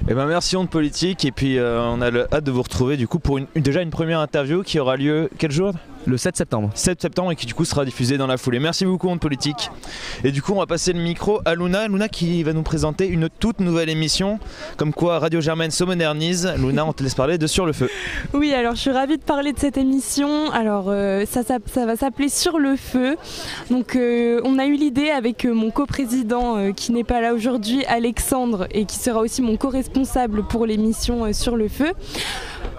Eh 0.10 0.14
ben 0.14 0.26
merci 0.26 0.56
Honte 0.56 0.70
Politique. 0.70 1.26
Et 1.26 1.32
puis 1.32 1.58
euh, 1.58 1.82
on 1.82 2.02
a 2.02 2.10
le 2.10 2.34
hâte 2.34 2.44
de 2.44 2.52
vous 2.52 2.62
retrouver 2.62 2.98
du 2.98 3.08
coup 3.08 3.20
pour 3.20 3.38
une- 3.38 3.48
déjà 3.56 3.82
une 3.82 3.90
première 3.90 4.20
interview 4.20 4.64
qui 4.64 4.80
aura 4.80 4.96
lieu 4.98 5.30
quel 5.38 5.52
jour? 5.52 5.74
Le 6.06 6.18
7 6.18 6.38
septembre. 6.38 6.70
7 6.74 7.02
septembre 7.02 7.32
et 7.32 7.36
qui 7.36 7.46
du 7.46 7.54
coup 7.54 7.66
sera 7.66 7.84
diffusée 7.84 8.18
dans 8.18 8.28
la 8.28 8.38
foulée. 8.38 8.60
Merci 8.60 8.86
beaucoup 8.86 9.10
Honte 9.10 9.20
Politique. 9.20 9.70
Et 10.24 10.32
du 10.32 10.42
coup 10.42 10.54
on 10.54 10.60
va 10.60 10.66
passer 10.66 10.94
le 10.94 11.00
micro 11.02 11.42
à 11.46 11.56
Luna, 11.56 11.88
Luna 11.88 12.08
qui 12.08 12.44
va 12.44 12.54
nous 12.54 12.64
présenter 12.64 13.08
une 13.08 13.30
toute 13.30 13.60
nouvelle 13.60 13.90
émission 13.90 14.40
comme 14.78 14.94
quoi 14.94 15.20
Radio 15.20 15.42
Germaine 15.42 15.72
se 15.72 15.84
modernise. 15.84 16.50
Luna 16.58 16.86
on 16.86 16.94
te 16.94 17.04
laisse 17.04 17.16
parler 17.16 17.38
de 17.38 17.48
Sur 17.48 17.66
le 17.66 17.74
Feu. 17.74 17.90
Oui, 18.34 18.54
alors 18.54 18.76
je 18.76 18.82
suis 18.82 18.92
ravie 18.92 19.18
de 19.18 19.24
parler 19.24 19.54
de 19.54 19.60
cette 19.60 19.78
émission. 19.78 20.50
Alors 20.52 20.86
euh, 20.88 21.26
ça, 21.26 21.44
ça, 21.44 21.58
ça 21.66 21.86
va 21.86 21.96
s'appeler 21.96 22.30
Sur 22.30 22.60
le 22.60 22.76
feu. 22.76 23.18
Donc 23.70 23.96
euh, 23.96 24.40
on 24.44 24.60
a 24.60 24.66
eu 24.66 24.76
l'idée 24.76 25.10
avec 25.10 25.46
euh, 25.46 25.54
mon 25.54 25.72
coprésident 25.72 26.58
euh, 26.58 26.72
qui 26.72 26.92
n'est 26.92 27.04
pas 27.04 27.22
là 27.22 27.34
aujourd'hui, 27.34 27.86
Alexandre, 27.86 28.68
et 28.72 28.86
qui 28.86 28.98
sera 28.98 29.20
aussi 29.20 29.42
mon 29.42 29.58
co-responsable 29.58 30.44
pour 30.44 30.66
l'émission 30.66 31.26
euh, 31.26 31.34
Sur 31.34 31.56
le 31.56 31.68
feu. 31.68 31.92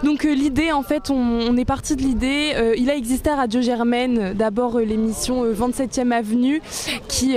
Donc 0.04 0.24
euh, 0.24 0.32
l'idée, 0.32 0.70
en 0.72 0.82
fait, 0.82 1.10
on, 1.10 1.56
est 1.56 1.64
parti 1.64 1.96
de 1.96 2.02
l'idée. 2.02 2.52
euh, 2.54 2.74
il 2.76 2.88
a 2.90 2.94
existé 2.94 3.30
à 3.30 3.36
Radio 3.36 3.60
Germaine 3.60 4.32
d'abord 4.34 4.76
euh, 4.78 4.84
l'émission 4.84 5.44
euh, 5.44 5.52
27e 5.52 6.12
Avenue, 6.12 6.62
qui, 7.08 7.36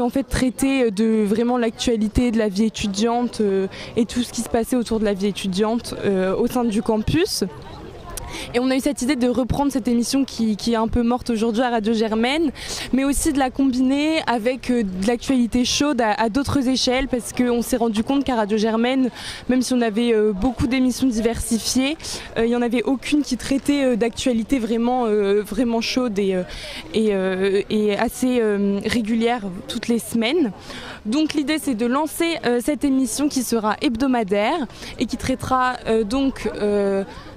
en 0.00 0.08
fait 0.08 0.24
traitait 0.24 0.90
de 0.90 1.24
vraiment 1.24 1.58
l'actualité 1.58 2.30
de 2.30 2.38
la 2.38 2.48
vie 2.48 2.64
étudiante 2.64 3.42
et 3.96 4.04
tout 4.06 4.22
ce 4.22 4.32
qui 4.32 4.40
se 4.40 4.48
passait 4.48 4.76
autour 4.76 5.00
de 5.00 5.04
la 5.04 5.14
vie 5.14 5.26
étudiante 5.26 5.94
au 6.38 6.46
sein 6.46 6.64
du 6.64 6.82
campus. 6.82 7.44
Et 8.54 8.60
on 8.60 8.70
a 8.70 8.76
eu 8.76 8.80
cette 8.80 9.02
idée 9.02 9.16
de 9.16 9.28
reprendre 9.28 9.72
cette 9.72 9.88
émission 9.88 10.24
qui, 10.24 10.56
est 10.66 10.76
un 10.76 10.88
peu 10.88 11.02
morte 11.02 11.30
aujourd'hui 11.30 11.62
à 11.62 11.70
Radio 11.70 11.92
Germaine, 11.92 12.50
mais 12.92 13.04
aussi 13.04 13.32
de 13.32 13.38
la 13.38 13.50
combiner 13.50 14.20
avec 14.26 14.70
euh, 14.70 14.82
de 14.82 15.06
l'actualité 15.06 15.64
chaude 15.64 16.00
à, 16.00 16.28
d'autres 16.28 16.68
échelles, 16.68 17.08
parce 17.08 17.32
qu'on 17.32 17.62
s'est 17.62 17.76
rendu 17.76 18.02
compte 18.02 18.24
qu'à 18.24 18.36
Radio 18.36 18.58
Germaine, 18.58 19.10
même 19.48 19.62
si 19.62 19.74
on 19.74 19.80
avait 19.80 20.12
euh, 20.12 20.32
beaucoup 20.32 20.66
d'émissions 20.66 21.06
diversifiées, 21.06 21.96
euh, 22.36 22.44
il 22.44 22.48
n'y 22.48 22.56
en 22.56 22.62
avait 22.62 22.82
aucune 22.82 23.22
qui 23.22 23.36
traitait 23.36 23.96
d'actualité 23.96 24.58
vraiment, 24.58 25.06
vraiment 25.42 25.80
chaude 25.80 26.18
et, 26.18 26.34
assez 27.98 28.40
régulière 28.84 29.42
toutes 29.68 29.88
les 29.88 29.98
semaines. 29.98 30.52
Donc 31.04 31.34
l'idée 31.34 31.58
c'est 31.58 31.74
de 31.74 31.86
lancer 31.86 32.38
cette 32.60 32.84
émission 32.84 33.28
qui 33.28 33.42
sera 33.42 33.76
hebdomadaire 33.80 34.66
et 34.98 35.06
qui 35.06 35.16
traitera 35.16 35.74
donc 36.04 36.48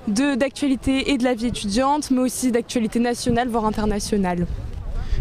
d'actualité 0.09 1.11
et 1.11 1.17
de 1.17 1.23
la 1.23 1.33
vie 1.33 1.47
étudiante, 1.47 2.11
mais 2.11 2.21
aussi 2.21 2.51
d'actualité 2.51 2.99
nationale, 2.99 3.47
voire 3.47 3.65
internationale. 3.65 4.45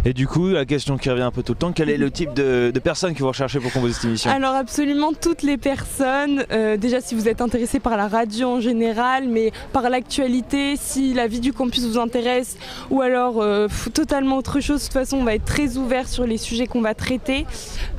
Et 0.05 0.13
du 0.13 0.29
coup 0.29 0.49
la 0.49 0.65
question 0.65 0.97
qui 0.97 1.11
revient 1.11 1.23
un 1.23 1.31
peu 1.31 1.43
tout 1.43 1.53
le 1.53 1.59
temps, 1.59 1.73
quel 1.73 1.91
est 1.91 1.97
le 1.97 2.11
type 2.11 2.33
de, 2.33 2.73
personnes 2.83 3.15
que 3.15 3.19
vous 3.19 3.29
recherchez 3.29 3.59
pour 3.59 3.73
composer 3.73 3.95
cette 3.95 4.05
émission 4.05 4.31
Alors 4.31 4.55
absolument 4.55 5.13
toutes 5.13 5.43
les 5.43 5.57
personnes, 5.57 6.45
euh, 6.53 6.77
déjà 6.77 7.01
si 7.01 7.17
vous 7.17 7.29
êtes 7.29 7.41
intéressé 7.41 7.81
par 7.81 7.97
la 7.97 8.07
radio 8.07 8.49
en 8.49 8.61
général, 8.61 9.29
mais 9.29 9.51
par 9.73 9.91
l'actualité, 9.91 10.77
si 10.77 11.13
la 11.13 11.27
vie 11.27 11.41
du 11.41 11.53
campus 11.53 11.85
vous 11.85 11.99
intéresse, 11.99 12.57
ou 12.91 13.01
alors 13.03 13.43
euh, 13.43 13.67
totalement 13.93 14.37
autre 14.37 14.61
chose, 14.61 14.81
de 14.81 14.85
toute 14.85 14.93
façon 14.93 15.19
on 15.19 15.25
va 15.25 15.35
être 15.35 15.45
très 15.45 15.77
ouvert 15.77 16.09
sur 16.09 16.25
les 16.25 16.39
sujets 16.39 16.69
qu'on 16.69 16.81
va 16.81 16.95
traiter. 16.95 17.45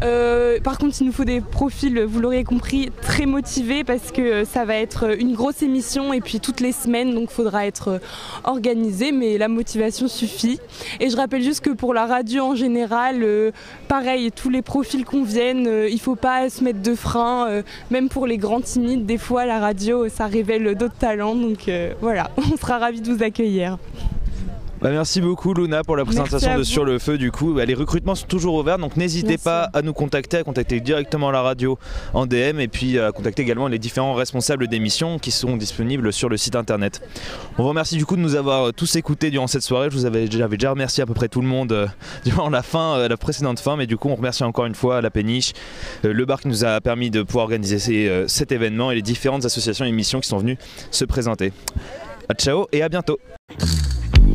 Euh, 0.04 0.60
par 0.62 0.78
contre 0.78 0.96
il 1.02 1.06
nous 1.06 1.12
faut 1.12 1.26
des 1.26 1.42
profils, 1.42 2.02
vous 2.04 2.22
l'aurez 2.22 2.46
compris, 2.46 2.90
très 3.02 3.26
motivés 3.26 3.84
parce 3.84 4.12
que 4.12 4.46
ça 4.46 4.64
va 4.64 4.76
être 4.76 5.20
une 5.20 5.34
grosse 5.36 5.62
émission 5.62 6.14
et 6.14 6.22
puis 6.22 6.40
toutes 6.40 6.62
les 6.62 6.72
semaines, 6.72 7.14
donc 7.14 7.30
il 7.30 7.34
faudra 7.34 7.68
être 7.68 8.00
organisé, 8.46 9.12
mais 9.12 9.38
la 9.38 9.50
motivation 9.50 10.08
suffit. 10.08 10.60
Et 11.02 11.10
je 11.10 11.18
rappelle 11.18 11.44
juste 11.44 11.60
que 11.62 11.72
pour 11.72 11.94
la 11.94 11.99
radio 12.06 12.44
en 12.44 12.56
général, 12.56 13.24
euh, 13.24 13.52
pareil, 13.88 14.32
tous 14.32 14.50
les 14.50 14.62
profils 14.62 15.06
conviennent, 15.06 15.68
euh, 15.68 15.90
il 15.90 16.00
faut 16.00 16.16
pas 16.16 16.50
se 16.50 16.64
mettre 16.64 16.82
de 16.82 16.96
frein, 16.96 17.48
euh, 17.48 17.62
même 17.92 18.10
pour 18.10 18.28
les 18.28 18.38
grands 18.38 18.62
timides, 18.62 19.06
des 19.06 19.18
fois 19.18 19.46
la 19.46 19.60
radio 19.60 20.10
ça 20.10 20.28
révèle 20.28 20.76
d'autres 20.76 20.98
talents, 20.98 21.36
donc 21.36 21.70
voilà, 22.02 22.30
on 22.38 22.58
sera 22.58 22.78
ravis 22.78 23.02
de 23.02 23.12
vous 23.12 23.24
accueillir. 23.24 23.78
Bah, 24.82 24.92
merci 24.92 25.20
beaucoup 25.20 25.54
Luna 25.54 25.84
pour 25.84 25.98
la 25.98 26.06
présentation 26.06 26.58
de. 26.58 26.64
Sur 26.64 26.86
le 26.86 27.00
Feu 27.00 27.18
du 27.18 27.32
coup. 27.32 27.54
Bah, 27.54 27.66
les 27.66 27.74
recrutements 27.74 28.16
sont 28.16 28.28
toujours 28.28 28.56
ouverts 28.56 28.78
donc 28.78 28.96
n'hésitez 28.96 29.38
pas 29.38 29.70
à 29.74 29.82
nous 29.82 29.94
contacter, 29.94 30.38
à 30.38 30.44
contacter 30.44 30.80
directement 30.80 31.32
la 31.32 31.42
radio 31.42 31.78
en 32.14 32.26
DM 32.26 32.60
et 32.60 32.68
puis 32.68 32.98
à 32.98 33.12
contacter 33.12 33.42
également 33.42 33.68
les 33.68 33.80
différents 33.80 34.14
responsables 34.14 34.68
d'émissions 34.68 35.20
qui 35.20 35.32
seront 35.32 35.58
disponibles 35.58 36.14
sur 36.14 36.30
le 36.30 36.38
site 36.38 36.56
internet. 36.56 37.02
On 37.58 37.64
vous 37.64 37.70
remercie 37.70 37.98
du 37.98 38.06
coup 38.06 38.16
de 38.16 38.22
nous 38.22 38.36
avoir 38.36 38.74
tous 38.74 38.96
écoutés 38.96 39.32
durant 39.32 39.48
cette 39.48 39.64
soirée. 39.64 39.90
Je 39.92 39.96
vous 39.96 40.06
avais, 40.06 40.28
déjà 40.28 40.70
remercié 40.70 41.04
à 41.04 41.06
peu 41.06 41.14
près 41.14 41.28
tout 41.28 41.42
le 41.42 41.48
monde 41.48 41.72
euh, 41.72 41.88
durant 42.26 42.50
la 42.50 42.62
fin, 42.62 42.98
euh, 42.98 43.08
la 43.08 43.18
précédente 43.18 43.60
fin, 43.60 43.76
mais 43.76 43.88
du 43.88 43.98
coup 43.98 44.10
on 44.10 44.16
remercie 44.16 44.44
encore 44.44 44.66
une 44.66 44.76
fois 44.76 45.02
la 45.02 45.10
péniche, 45.10 45.54
euh, 46.06 46.14
le 46.14 46.26
bar 46.26 46.40
qui 46.40 46.48
nous 46.48 46.64
a 46.64 46.80
permis 46.82 47.10
de 47.10 47.24
pouvoir 47.24 47.46
organiser 47.46 47.80
ces, 47.80 48.08
euh, 48.08 48.28
cet 48.28 48.52
événement 48.52 48.92
et 48.92 48.96
les 48.96 49.02
différentes 49.02 49.46
associations 49.46 49.86
et 49.86 49.90
émissions 49.90 50.20
qui 50.20 50.30
sont 50.30 50.38
venues 50.38 50.58
se 50.92 51.06
présenter. 51.06 51.52
À 52.30 52.34
ciao 52.34 52.68
et 52.72 52.82
à 52.82 52.90
bientôt. 52.90 53.20